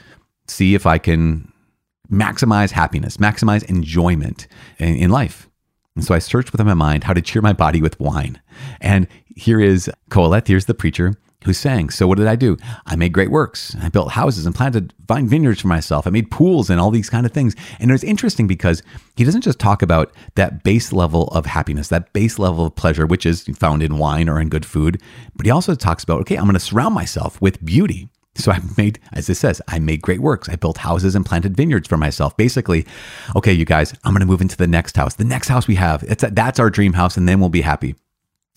see 0.47 0.77
if 0.77 0.87
I 0.87 0.99
can 0.99 1.50
maximize 2.11 2.71
happiness, 2.73 3.17
maximize 3.17 3.63
enjoyment 3.65 4.47
in, 4.79 4.97
in 4.97 5.11
life. 5.11 5.49
And 5.97 6.05
so 6.05 6.15
I 6.15 6.19
searched 6.19 6.53
within 6.53 6.67
my 6.67 6.75
mind 6.75 7.05
how 7.05 7.13
to 7.13 7.23
cheer 7.23 7.43
my 7.43 7.53
body 7.53 7.83
with 7.83 7.99
wine. 8.01 8.41
And 8.81 9.07
here 9.35 9.61
is 9.61 9.91
Qoheleth, 10.11 10.47
here's 10.47 10.67
the 10.67 10.75
preacher 10.75 11.15
who 11.45 11.53
sang. 11.53 11.89
So 11.89 12.07
what 12.07 12.19
did 12.19 12.27
I 12.27 12.37
do? 12.37 12.57
I 12.87 12.97
made 12.97 13.15
great 13.15 13.31
works. 13.31 13.75
I 13.81 13.89
built 13.89 14.13
houses 14.13 14.45
and 14.45 14.55
planted 14.55 14.93
vine 15.09 15.27
vineyards 15.27 15.63
for 15.63 15.69
myself. 15.69 16.07
I 16.07 16.11
made 16.11 16.31
pools 16.31 16.69
and 16.69 16.79
all 16.79 16.91
these 16.91 17.09
kind 17.09 17.25
of 17.25 17.33
things. 17.33 17.57
And 17.79 17.91
it's 17.91 18.05
interesting 18.05 18.47
because 18.47 18.83
he 19.17 19.25
doesn't 19.25 19.41
just 19.41 19.59
talk 19.59 19.81
about 19.81 20.13
that 20.35 20.63
base 20.63 20.93
level 20.93 21.29
of 21.29 21.47
happiness, 21.47 21.89
that 21.89 22.13
base 22.13 22.39
level 22.39 22.67
of 22.67 22.77
pleasure, 22.77 23.07
which 23.07 23.25
is 23.25 23.45
found 23.57 23.83
in 23.83 23.97
wine 23.97 24.29
or 24.29 24.39
in 24.39 24.51
good 24.51 24.67
food, 24.67 25.01
but 25.35 25.47
he 25.47 25.51
also 25.51 25.75
talks 25.75 26.05
about, 26.05 26.21
okay, 26.21 26.37
I'm 26.37 26.45
going 26.45 26.55
to 26.55 26.61
surround 26.61 26.95
myself 26.95 27.41
with 27.41 27.65
beauty. 27.65 28.11
So 28.41 28.53
I 28.53 28.61
made, 28.77 28.99
as 29.13 29.29
it 29.29 29.37
says, 29.37 29.61
I 29.69 29.79
made 29.79 30.03
great 30.03 30.21
works. 30.21 30.49
I 30.49 30.57
built 30.57 30.79
houses 30.79 31.15
and 31.15 31.25
planted 31.25 31.57
vineyards 31.57 31.89
for 31.89 31.97
myself. 31.97 32.37
Basically, 32.37 32.87
okay, 33.37 33.53
you 33.53 33.65
guys, 33.65 33.93
I'm 34.05 34.13
going 34.13 34.21
to 34.21 34.27
move 34.27 34.41
into 34.41 34.57
the 34.57 34.67
next 34.67 34.97
house. 34.97 35.15
The 35.15 35.25
next 35.25 35.49
house 35.49 35.69
we 35.69 35.77
have, 35.77 36.03
it's 36.05 36.23
a, 36.23 36.31
that's 36.31 36.59
our 36.59 36.71
dream 36.71 36.95
house, 36.95 37.17
and 37.17 37.29
then 37.29 37.41
we'll 37.41 37.49
be 37.49 37.61
happy. 37.61 37.95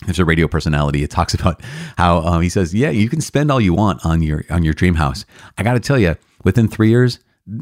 There's 0.06 0.19
a 0.19 0.26
radio 0.26 0.48
personality. 0.48 1.04
It 1.04 1.12
talks 1.12 1.34
about 1.39 1.62
how 1.98 2.19
um, 2.19 2.41
he 2.41 2.50
says, 2.50 2.74
"Yeah, 2.74 2.89
you 2.89 3.10
can 3.10 3.22
spend 3.22 3.52
all 3.52 3.62
you 3.62 3.74
want 3.74 4.06
on 4.06 4.22
your 4.22 4.43
on 4.50 4.63
your 4.63 4.74
dream 4.74 4.96
house." 4.96 5.26
I 5.58 5.63
got 5.63 5.74
to 5.74 5.80
tell 5.80 6.00
you, 6.00 6.15
within 6.43 6.67
three 6.67 6.89
years, 6.89 7.19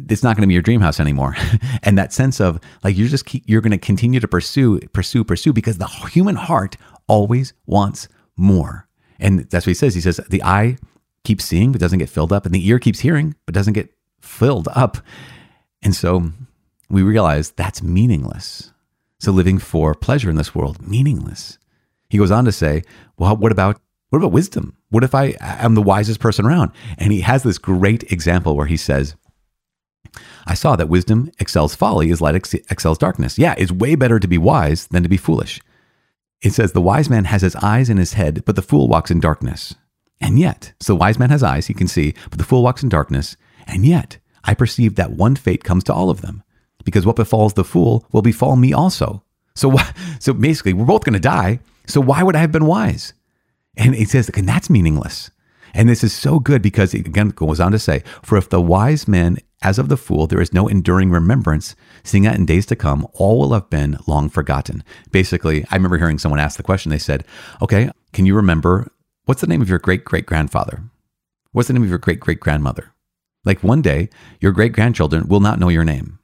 it's 0.09 0.23
not 0.23 0.35
going 0.35 0.43
to 0.43 0.47
be 0.47 0.53
your 0.53 0.63
dream 0.63 0.81
house 0.81 0.99
anymore. 0.99 1.35
and 1.83 1.97
that 1.97 2.13
sense 2.13 2.39
of 2.39 2.59
like 2.83 2.97
you're 2.97 3.07
just 3.07 3.25
keep, 3.25 3.43
you're 3.47 3.61
going 3.61 3.71
to 3.71 3.77
continue 3.77 4.19
to 4.19 4.27
pursue, 4.27 4.79
pursue, 4.93 5.23
pursue 5.23 5.53
because 5.53 5.77
the 5.77 5.87
human 5.87 6.35
heart 6.35 6.77
always 7.07 7.53
wants 7.65 8.07
more. 8.37 8.87
And 9.19 9.49
that's 9.49 9.65
what 9.65 9.71
he 9.71 9.75
says. 9.75 9.95
He 9.95 10.01
says 10.01 10.19
the 10.29 10.43
eye 10.43 10.77
keeps 11.23 11.45
seeing 11.45 11.71
but 11.71 11.81
doesn't 11.81 11.99
get 11.99 12.09
filled 12.09 12.33
up, 12.33 12.45
and 12.45 12.53
the 12.53 12.67
ear 12.67 12.79
keeps 12.79 12.99
hearing 12.99 13.35
but 13.45 13.55
doesn't 13.55 13.73
get 13.73 13.93
filled 14.19 14.67
up. 14.73 14.97
And 15.81 15.95
so 15.95 16.31
we 16.89 17.01
realize 17.01 17.51
that's 17.51 17.81
meaningless. 17.81 18.71
So 19.19 19.31
living 19.31 19.59
for 19.59 19.93
pleasure 19.93 20.29
in 20.29 20.35
this 20.35 20.55
world, 20.55 20.85
meaningless. 20.85 21.57
He 22.09 22.17
goes 22.17 22.31
on 22.31 22.45
to 22.45 22.51
say, 22.51 22.83
well, 23.17 23.35
what 23.35 23.51
about 23.51 23.79
what 24.09 24.17
about 24.17 24.33
wisdom? 24.33 24.75
What 24.89 25.05
if 25.05 25.15
I 25.15 25.35
am 25.39 25.73
the 25.73 25.81
wisest 25.81 26.19
person 26.19 26.45
around? 26.45 26.71
And 26.97 27.13
he 27.13 27.21
has 27.21 27.43
this 27.43 27.57
great 27.57 28.11
example 28.11 28.57
where 28.57 28.65
he 28.65 28.75
says, 28.75 29.15
I 30.45 30.53
saw 30.53 30.75
that 30.75 30.89
wisdom 30.89 31.31
excels 31.39 31.75
folly 31.75 32.11
as 32.11 32.19
light 32.19 32.35
ex- 32.35 32.53
excels 32.53 32.97
darkness. 32.97 33.37
Yeah, 33.37 33.55
it's 33.57 33.71
way 33.71 33.95
better 33.95 34.19
to 34.19 34.27
be 34.27 34.37
wise 34.37 34.87
than 34.87 35.03
to 35.03 35.09
be 35.09 35.15
foolish. 35.15 35.61
It 36.41 36.51
says, 36.51 36.73
The 36.73 36.81
wise 36.81 37.09
man 37.09 37.23
has 37.25 37.41
his 37.41 37.55
eyes 37.57 37.89
in 37.89 37.95
his 37.95 38.13
head, 38.13 38.43
but 38.43 38.57
the 38.57 38.61
fool 38.61 38.89
walks 38.89 39.11
in 39.11 39.21
darkness. 39.21 39.75
And 40.21 40.37
yet, 40.37 40.73
so 40.79 40.93
the 40.93 40.99
wise 40.99 41.19
man 41.19 41.31
has 41.31 41.43
eyes, 41.43 41.67
he 41.67 41.73
can 41.73 41.87
see, 41.87 42.13
but 42.29 42.37
the 42.37 42.45
fool 42.45 42.63
walks 42.63 42.83
in 42.83 42.89
darkness. 42.89 43.35
And 43.67 43.85
yet, 43.85 44.19
I 44.43 44.53
perceive 44.53 44.95
that 44.95 45.11
one 45.11 45.35
fate 45.35 45.63
comes 45.63 45.83
to 45.85 45.93
all 45.93 46.09
of 46.09 46.21
them, 46.21 46.43
because 46.85 47.05
what 47.05 47.15
befalls 47.15 47.53
the 47.53 47.63
fool 47.63 48.05
will 48.11 48.21
befall 48.21 48.55
me 48.55 48.71
also. 48.71 49.23
So, 49.55 49.75
so 50.19 50.33
basically, 50.33 50.73
we're 50.73 50.85
both 50.85 51.03
going 51.03 51.13
to 51.13 51.19
die. 51.19 51.59
So 51.87 51.99
why 51.99 52.23
would 52.23 52.35
I 52.35 52.39
have 52.39 52.51
been 52.51 52.65
wise? 52.65 53.13
And 53.75 53.95
it 53.95 54.09
says, 54.09 54.29
and 54.29 54.47
that's 54.47 54.69
meaningless. 54.69 55.31
And 55.73 55.87
this 55.87 56.03
is 56.03 56.13
so 56.13 56.39
good 56.39 56.61
because 56.61 56.93
it 56.93 57.07
again 57.07 57.29
goes 57.29 57.59
on 57.59 57.71
to 57.71 57.79
say, 57.79 58.03
For 58.23 58.37
if 58.37 58.49
the 58.49 58.61
wise 58.61 59.07
man, 59.07 59.37
as 59.61 59.79
of 59.79 59.89
the 59.89 59.97
fool, 59.97 60.27
there 60.27 60.41
is 60.41 60.53
no 60.53 60.67
enduring 60.67 61.11
remembrance, 61.11 61.75
seeing 62.03 62.23
that 62.23 62.35
in 62.35 62.45
days 62.45 62.65
to 62.67 62.75
come, 62.75 63.07
all 63.13 63.39
will 63.39 63.53
have 63.53 63.69
been 63.69 63.97
long 64.05 64.29
forgotten. 64.29 64.83
Basically, 65.11 65.65
I 65.71 65.75
remember 65.75 65.97
hearing 65.97 66.19
someone 66.19 66.39
ask 66.39 66.57
the 66.57 66.63
question, 66.63 66.89
they 66.89 66.97
said, 66.97 67.23
Okay, 67.61 67.89
can 68.11 68.25
you 68.25 68.35
remember 68.35 68.91
What's 69.31 69.39
the 69.39 69.47
name 69.47 69.61
of 69.61 69.69
your 69.69 69.79
great 69.79 70.03
great 70.03 70.25
grandfather? 70.25 70.83
What's 71.53 71.69
the 71.69 71.73
name 71.73 71.83
of 71.83 71.87
your 71.87 71.97
great 71.97 72.19
great 72.19 72.41
grandmother? 72.41 72.91
Like 73.45 73.63
one 73.63 73.81
day, 73.81 74.09
your 74.41 74.51
great 74.51 74.73
grandchildren 74.73 75.29
will 75.29 75.39
not 75.39 75.57
know 75.57 75.69
your 75.69 75.85
name. 75.85 76.19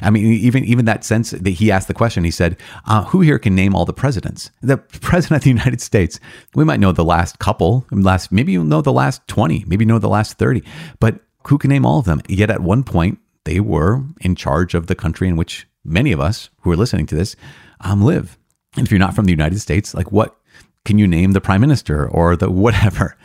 I 0.00 0.10
mean, 0.10 0.26
even 0.26 0.64
even 0.64 0.84
that 0.84 1.02
sense 1.02 1.32
that 1.32 1.50
he 1.50 1.72
asked 1.72 1.88
the 1.88 1.92
question, 1.92 2.22
he 2.22 2.30
said, 2.30 2.56
uh, 2.86 3.02
"Who 3.06 3.20
here 3.20 3.40
can 3.40 3.56
name 3.56 3.74
all 3.74 3.84
the 3.84 3.92
presidents? 3.92 4.52
The 4.60 4.76
president 4.76 5.38
of 5.38 5.42
the 5.42 5.50
United 5.50 5.80
States. 5.80 6.20
We 6.54 6.62
might 6.62 6.78
know 6.78 6.92
the 6.92 7.04
last 7.04 7.40
couple, 7.40 7.84
last 7.90 8.30
maybe 8.30 8.52
you 8.52 8.62
know 8.62 8.80
the 8.80 8.92
last 8.92 9.26
twenty, 9.26 9.64
maybe 9.66 9.82
you 9.84 9.88
know 9.88 9.98
the 9.98 10.08
last 10.08 10.38
thirty, 10.38 10.62
but 11.00 11.18
who 11.48 11.58
can 11.58 11.68
name 11.68 11.84
all 11.84 11.98
of 11.98 12.04
them? 12.04 12.22
Yet 12.28 12.48
at 12.48 12.60
one 12.60 12.84
point, 12.84 13.18
they 13.42 13.58
were 13.58 14.04
in 14.20 14.36
charge 14.36 14.74
of 14.74 14.86
the 14.86 14.94
country 14.94 15.26
in 15.26 15.34
which 15.34 15.66
many 15.84 16.12
of 16.12 16.20
us 16.20 16.48
who 16.60 16.70
are 16.70 16.76
listening 16.76 17.06
to 17.06 17.16
this 17.16 17.34
um, 17.80 18.02
live. 18.02 18.38
And 18.76 18.86
if 18.86 18.92
you're 18.92 19.00
not 19.00 19.16
from 19.16 19.24
the 19.24 19.32
United 19.32 19.58
States, 19.58 19.94
like 19.94 20.12
what 20.12 20.36
can 20.84 20.98
you 20.98 21.06
name 21.06 21.32
the 21.32 21.40
prime 21.40 21.60
minister 21.60 22.08
or 22.08 22.36
the 22.36 22.50
whatever? 22.64 23.16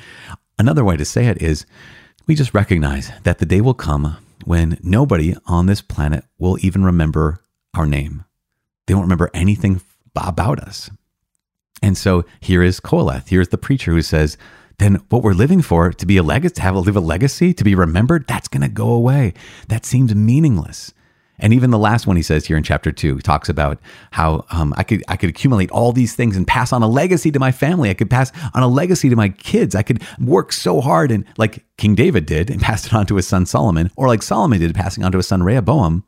Another 0.60 0.84
way 0.84 0.98
to 0.98 1.06
say 1.06 1.28
it 1.28 1.41
is 1.41 1.65
we 2.26 2.36
just 2.36 2.54
recognize 2.54 3.12
that 3.24 3.39
the 3.39 3.46
day 3.46 3.62
will 3.62 3.74
come 3.74 4.17
when 4.46 4.80
nobody 4.82 5.36
on 5.46 5.65
this 5.65 5.82
planet 5.82 6.26
will 6.38 6.58
even 6.62 6.84
remember 6.84 7.39
our 7.74 7.86
name. 7.86 8.24
They 8.86 8.93
won't 8.93 9.06
remember 9.06 9.30
anything 9.34 9.82
about 10.15 10.60
us. 10.60 10.89
And 11.82 11.98
so 11.98 12.26
here 12.39 12.63
is 12.63 12.80
Qoheleth. 12.80 13.30
Here's 13.30 13.50
the 13.50 13.58
preacher 13.58 13.91
who 13.91 14.02
says, 14.02 14.38
then 14.80 14.96
what 15.10 15.24
we're 15.24 15.34
living 15.34 15.62
for, 15.62 15.91
to 15.91 16.06
be 16.06 16.17
a 16.17 16.24
legacy, 16.24 16.56
to 16.56 16.62
have 16.62 16.76
a 16.76 16.80
live 16.80 16.96
a 16.96 17.00
legacy, 17.00 17.54
to 17.54 17.63
be 17.63 17.76
remembered, 17.76 18.28
that's 18.28 18.48
going 18.48 18.62
to 18.62 18.67
go 18.67 18.89
away. 18.89 19.34
That 19.70 19.86
seems 19.86 20.13
meaningless. 20.13 20.93
And 21.39 21.54
even 21.54 21.69
the 21.69 21.78
last 21.78 22.08
one 22.08 22.15
he 22.15 22.23
says 22.23 22.45
here 22.45 22.58
in 22.58 22.63
chapter 22.63 22.91
two, 22.91 23.19
talks 23.19 23.50
about 23.50 23.80
how 24.12 24.45
um, 24.50 24.73
I 24.78 24.84
could 24.84 25.04
I 25.08 25.17
could 25.17 25.30
accumulate 25.30 25.69
all 25.71 25.91
these 25.91 26.15
things 26.15 26.36
and 26.36 26.47
pass 26.47 26.73
on 26.73 26.82
a 26.82 26.88
legacy 26.88 27.32
to 27.32 27.39
my 27.39 27.52
family. 27.52 27.89
I 27.89 27.93
could 27.93 28.10
pass 28.10 28.32
on 28.54 28.63
a 28.63 28.67
legacy 28.67 29.10
to 29.10 29.15
my 29.15 29.30
kids. 29.30 29.76
I 29.76 29.84
could 29.84 30.02
work 30.19 30.52
so 30.52 30.82
hard 30.82 31.12
and 31.12 31.26
like 31.38 31.63
King 31.78 31.95
David 31.95 32.26
did 32.26 32.50
and 32.50 32.62
passed 32.67 32.88
it 32.88 32.93
on 32.93 33.06
to 33.08 33.15
his 33.15 33.28
son 33.28 33.45
Solomon, 33.45 33.91
or 33.95 34.08
like 34.08 34.23
Solomon 34.23 34.60
did, 34.60 34.73
passing 34.73 35.04
on 35.04 35.12
to 35.12 35.17
his 35.17 35.28
son 35.28 35.43
Rehoboam. 35.43 36.04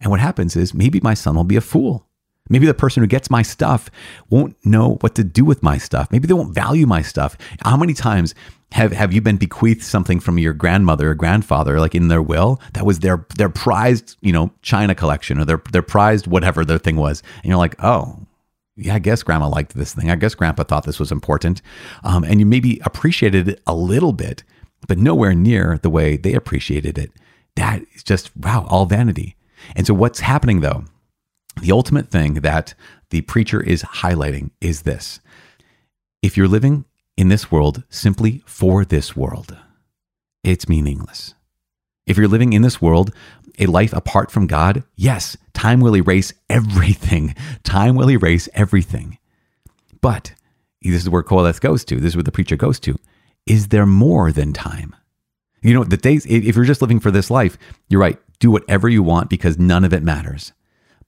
And 0.00 0.10
what 0.10 0.20
happens 0.20 0.56
is 0.56 0.72
maybe 0.72 1.00
my 1.00 1.14
son 1.14 1.34
will 1.34 1.44
be 1.44 1.56
a 1.56 1.60
fool. 1.60 2.06
Maybe 2.50 2.66
the 2.66 2.74
person 2.74 3.02
who 3.02 3.06
gets 3.06 3.30
my 3.30 3.42
stuff 3.42 3.90
won't 4.28 4.56
know 4.66 4.98
what 5.00 5.14
to 5.14 5.24
do 5.24 5.44
with 5.44 5.62
my 5.62 5.78
stuff. 5.78 6.10
Maybe 6.10 6.26
they 6.26 6.34
won't 6.34 6.54
value 6.54 6.86
my 6.86 7.00
stuff. 7.00 7.38
How 7.64 7.76
many 7.76 7.94
times 7.94 8.34
have 8.72 8.92
have 8.92 9.12
you 9.12 9.20
been 9.20 9.36
bequeathed 9.36 9.82
something 9.82 10.20
from 10.20 10.38
your 10.38 10.52
grandmother 10.52 11.10
or 11.10 11.14
grandfather, 11.14 11.80
like 11.80 11.94
in 11.94 12.08
their 12.08 12.22
will, 12.22 12.60
that 12.74 12.84
was 12.84 13.00
their 13.00 13.24
their 13.36 13.48
prized, 13.48 14.16
you 14.20 14.32
know, 14.32 14.52
china 14.62 14.94
collection 14.94 15.38
or 15.38 15.44
their 15.44 15.62
their 15.72 15.82
prized 15.82 16.26
whatever 16.26 16.64
their 16.64 16.78
thing 16.78 16.96
was, 16.96 17.22
and 17.42 17.46
you're 17.46 17.58
like, 17.58 17.76
oh, 17.82 18.26
yeah, 18.76 18.94
I 18.94 18.98
guess 18.98 19.22
grandma 19.22 19.48
liked 19.48 19.74
this 19.74 19.94
thing. 19.94 20.10
I 20.10 20.16
guess 20.16 20.34
grandpa 20.34 20.64
thought 20.64 20.84
this 20.84 21.00
was 21.00 21.12
important, 21.12 21.62
um, 22.04 22.24
and 22.24 22.40
you 22.40 22.46
maybe 22.46 22.80
appreciated 22.84 23.48
it 23.48 23.62
a 23.66 23.74
little 23.74 24.12
bit, 24.12 24.44
but 24.86 24.98
nowhere 24.98 25.34
near 25.34 25.78
the 25.82 25.90
way 25.90 26.16
they 26.16 26.34
appreciated 26.34 26.98
it. 26.98 27.10
That 27.56 27.82
is 27.94 28.02
just 28.02 28.36
wow, 28.36 28.66
all 28.68 28.86
vanity. 28.86 29.36
And 29.74 29.86
so, 29.86 29.94
what's 29.94 30.20
happening 30.20 30.60
though? 30.60 30.84
The 31.56 31.72
ultimate 31.72 32.10
thing 32.10 32.34
that 32.34 32.74
the 33.10 33.22
preacher 33.22 33.60
is 33.60 33.82
highlighting 33.82 34.50
is 34.60 34.82
this: 34.82 35.20
if 36.22 36.36
you're 36.36 36.48
living 36.48 36.84
in 37.16 37.28
this 37.28 37.50
world 37.50 37.82
simply 37.88 38.42
for 38.46 38.84
this 38.84 39.16
world, 39.16 39.56
it's 40.44 40.68
meaningless. 40.68 41.34
If 42.06 42.16
you're 42.16 42.28
living 42.28 42.52
in 42.52 42.62
this 42.62 42.80
world, 42.80 43.14
a 43.58 43.66
life 43.66 43.92
apart 43.92 44.30
from 44.30 44.46
God, 44.46 44.84
yes, 44.96 45.36
time 45.52 45.80
will 45.80 45.96
erase 45.96 46.32
everything. 46.48 47.34
Time 47.62 47.94
will 47.94 48.10
erase 48.10 48.48
everything. 48.54 49.18
But 50.00 50.34
this 50.82 51.02
is 51.02 51.10
where 51.10 51.22
Qoheleth 51.22 51.60
goes 51.60 51.84
to. 51.84 51.96
This 51.96 52.10
is 52.10 52.16
where 52.16 52.22
the 52.22 52.32
preacher 52.32 52.56
goes 52.56 52.80
to. 52.80 52.96
Is 53.46 53.68
there 53.68 53.86
more 53.86 54.32
than 54.32 54.52
time? 54.52 54.96
You 55.62 55.74
know, 55.74 55.84
the 55.84 55.96
days, 55.96 56.24
if 56.26 56.56
you're 56.56 56.64
just 56.64 56.80
living 56.80 57.00
for 57.00 57.10
this 57.10 57.30
life, 57.30 57.58
you're 57.88 58.00
right. 58.00 58.18
Do 58.38 58.50
whatever 58.50 58.88
you 58.88 59.02
want 59.02 59.28
because 59.28 59.58
none 59.58 59.84
of 59.84 59.92
it 59.92 60.02
matters. 60.02 60.52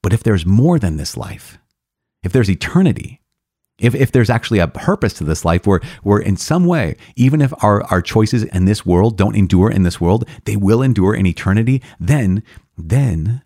But 0.02 0.12
if 0.12 0.22
there's 0.22 0.44
more 0.44 0.78
than 0.78 0.96
this 0.96 1.16
life, 1.16 1.58
if 2.22 2.32
there's 2.32 2.50
eternity, 2.50 3.20
if, 3.78 3.94
if 3.94 4.12
there's 4.12 4.30
actually 4.30 4.58
a 4.58 4.68
purpose 4.68 5.12
to 5.14 5.24
this 5.24 5.44
life 5.44 5.66
where, 5.66 5.80
where 6.02 6.20
in 6.20 6.36
some 6.36 6.66
way, 6.66 6.96
even 7.16 7.40
if 7.40 7.52
our, 7.64 7.82
our 7.84 8.02
choices 8.02 8.44
in 8.44 8.64
this 8.64 8.86
world 8.86 9.16
don't 9.16 9.36
endure 9.36 9.70
in 9.70 9.82
this 9.82 10.00
world, 10.00 10.28
they 10.44 10.56
will 10.56 10.82
endure 10.82 11.14
in 11.14 11.26
eternity, 11.26 11.82
then, 11.98 12.42
then 12.76 13.42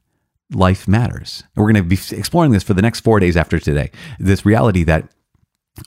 life 0.52 0.86
matters. 0.86 1.44
And 1.54 1.64
we're 1.64 1.72
going 1.72 1.88
to 1.88 1.88
be 1.88 2.16
exploring 2.16 2.52
this 2.52 2.62
for 2.62 2.74
the 2.74 2.82
next 2.82 3.00
four 3.00 3.20
days 3.20 3.36
after 3.36 3.58
today. 3.58 3.90
This 4.18 4.44
reality 4.44 4.84
that 4.84 5.10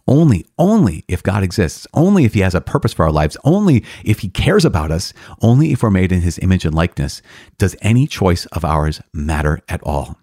only, 0.08 0.46
only 0.58 1.04
if 1.08 1.24
God 1.24 1.44
exists, 1.44 1.88
only 1.94 2.26
if 2.26 2.34
He 2.34 2.42
has 2.42 2.56
a 2.56 2.62
purpose 2.62 2.94
for 2.94 3.06
our 3.06 3.12
lives, 3.12 3.38
only 3.44 3.84
if 4.04 4.20
He 4.20 4.30
cares 4.30 4.66
about 4.66 4.92
us, 4.92 5.14
only 5.42 5.72
if 5.72 5.82
we're 5.82 5.90
made 5.90 6.12
in 6.12 6.22
His 6.22 6.40
image 6.40 6.66
and 6.66 6.76
likeness, 6.76 7.22
does 7.58 7.76
any 7.82 8.08
choice 8.08 8.46
of 8.48 8.64
ours 8.64 9.02
matter 9.14 9.62
at 9.68 9.82
all. 9.84 10.18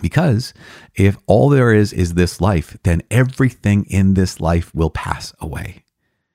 Because 0.00 0.54
if 0.94 1.16
all 1.26 1.48
there 1.48 1.72
is 1.72 1.92
is 1.92 2.14
this 2.14 2.40
life, 2.40 2.76
then 2.82 3.02
everything 3.10 3.84
in 3.88 4.14
this 4.14 4.40
life 4.40 4.74
will 4.74 4.90
pass 4.90 5.34
away. 5.40 5.82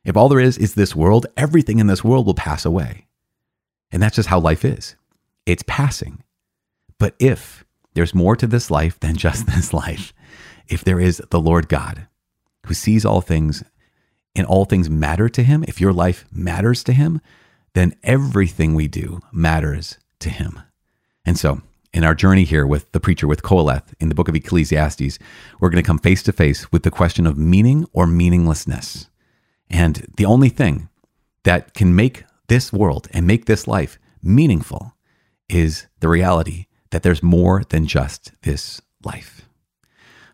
If 0.03 0.17
all 0.17 0.29
there 0.29 0.39
is 0.39 0.57
is 0.57 0.75
this 0.75 0.95
world, 0.95 1.27
everything 1.37 1.79
in 1.79 1.87
this 1.87 2.03
world 2.03 2.25
will 2.25 2.33
pass 2.33 2.65
away. 2.65 3.07
And 3.91 4.01
that's 4.01 4.15
just 4.15 4.29
how 4.29 4.39
life 4.39 4.65
is 4.65 4.95
it's 5.45 5.63
passing. 5.67 6.23
But 6.97 7.15
if 7.19 7.65
there's 7.93 8.13
more 8.13 8.35
to 8.35 8.47
this 8.47 8.69
life 8.71 8.99
than 8.99 9.15
just 9.15 9.45
this 9.47 9.73
life, 9.73 10.13
if 10.67 10.83
there 10.83 10.99
is 10.99 11.21
the 11.29 11.39
Lord 11.39 11.67
God 11.67 12.07
who 12.67 12.73
sees 12.73 13.05
all 13.05 13.21
things 13.21 13.63
and 14.35 14.47
all 14.47 14.65
things 14.65 14.89
matter 14.89 15.27
to 15.29 15.43
him, 15.43 15.65
if 15.67 15.81
your 15.81 15.93
life 15.93 16.25
matters 16.31 16.83
to 16.85 16.93
him, 16.93 17.19
then 17.73 17.93
everything 18.03 18.75
we 18.75 18.87
do 18.87 19.19
matters 19.31 19.97
to 20.19 20.29
him. 20.29 20.61
And 21.25 21.37
so, 21.37 21.61
in 21.93 22.03
our 22.03 22.15
journey 22.15 22.43
here 22.43 22.65
with 22.65 22.91
the 22.91 22.99
preacher 22.99 23.27
with 23.27 23.43
Qoheleth 23.43 23.93
in 23.99 24.09
the 24.09 24.15
book 24.15 24.27
of 24.27 24.35
Ecclesiastes, 24.35 25.19
we're 25.59 25.69
going 25.69 25.83
to 25.83 25.87
come 25.87 25.99
face 25.99 26.23
to 26.23 26.31
face 26.31 26.71
with 26.71 26.83
the 26.83 26.91
question 26.91 27.25
of 27.27 27.37
meaning 27.37 27.85
or 27.93 28.07
meaninglessness. 28.07 29.09
And 29.69 30.07
the 30.17 30.25
only 30.25 30.49
thing 30.49 30.89
that 31.43 31.73
can 31.73 31.95
make 31.95 32.23
this 32.47 32.71
world 32.71 33.07
and 33.11 33.25
make 33.25 33.45
this 33.45 33.67
life 33.67 33.97
meaningful 34.21 34.93
is 35.49 35.87
the 35.99 36.07
reality 36.07 36.65
that 36.91 37.03
there's 37.03 37.23
more 37.23 37.63
than 37.69 37.87
just 37.87 38.31
this 38.43 38.81
life. 39.03 39.47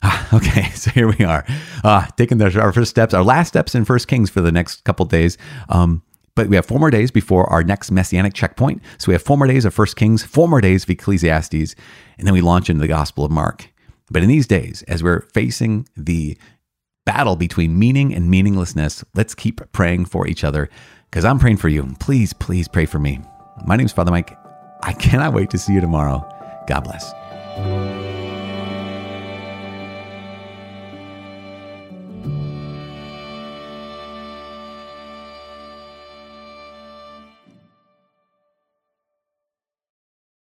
Ah, 0.04 0.28
okay, 0.36 0.70
so 0.76 0.92
here 0.92 1.08
we 1.08 1.26
are, 1.26 1.46
uh, 1.84 2.06
taking 2.18 2.42
our 2.42 2.72
first 2.72 2.90
steps, 2.90 3.14
our 3.14 3.24
last 3.24 3.50
steps 3.50 3.76
in 3.76 3.86
First 3.86 4.08
Kings 4.08 4.30
for 4.30 4.42
the 4.42 4.52
next 4.52 4.84
couple 4.84 5.06
days. 5.06 5.38
Um, 5.70 6.04
but 6.38 6.48
we 6.50 6.56
have 6.56 6.68
four 6.68 6.80
more 6.80 6.92
days 6.92 7.10
before 7.10 7.50
our 7.50 7.64
next 7.64 7.90
messianic 7.90 8.36
checkpoint. 8.36 8.82
So 9.00 9.08
we 9.08 9.16
have 9.16 9.24
four 9.24 9.38
more 9.38 9.48
days 9.48 9.66
of 9.66 9.74
First 9.74 9.96
Kings, 9.96 10.24
four 10.24 10.48
more 10.48 10.62
days 10.62 10.84
of 10.84 10.90
Ecclesiastes, 10.92 11.76
and 12.18 12.28
then 12.28 12.34
we 12.34 12.42
launch 12.42 12.70
into 12.70 12.80
the 12.80 12.88
Gospel 12.88 13.26
of 13.26 13.32
Mark. 13.32 13.74
But 14.12 14.22
in 14.22 14.30
these 14.30 14.46
days, 14.46 14.84
as 14.88 15.02
we're 15.02 15.22
facing 15.34 15.90
the 15.98 16.38
battle 17.08 17.38
between 17.38 17.78
meaning 17.78 18.14
and 18.14 18.30
meaninglessness, 18.30 19.04
let's 19.16 19.34
keep 19.34 19.62
praying 19.72 20.06
for 20.06 20.28
each 20.28 20.44
other 20.44 20.70
because 21.10 21.26
I'm 21.26 21.40
praying 21.40 21.58
for 21.58 21.70
you. 21.70 21.96
Please, 22.00 22.34
please 22.34 22.68
pray 22.68 22.86
for 22.86 23.00
me. 23.00 23.20
My 23.66 23.76
name 23.76 23.88
is 23.88 23.92
Father 23.92 24.12
Mike. 24.12 24.38
I 24.84 24.94
cannot 24.94 25.34
wait 25.34 25.50
to 25.50 25.58
see 25.58 25.74
you 25.74 25.82
tomorrow. 25.82 26.24
God 26.68 26.82
bless. 26.82 27.12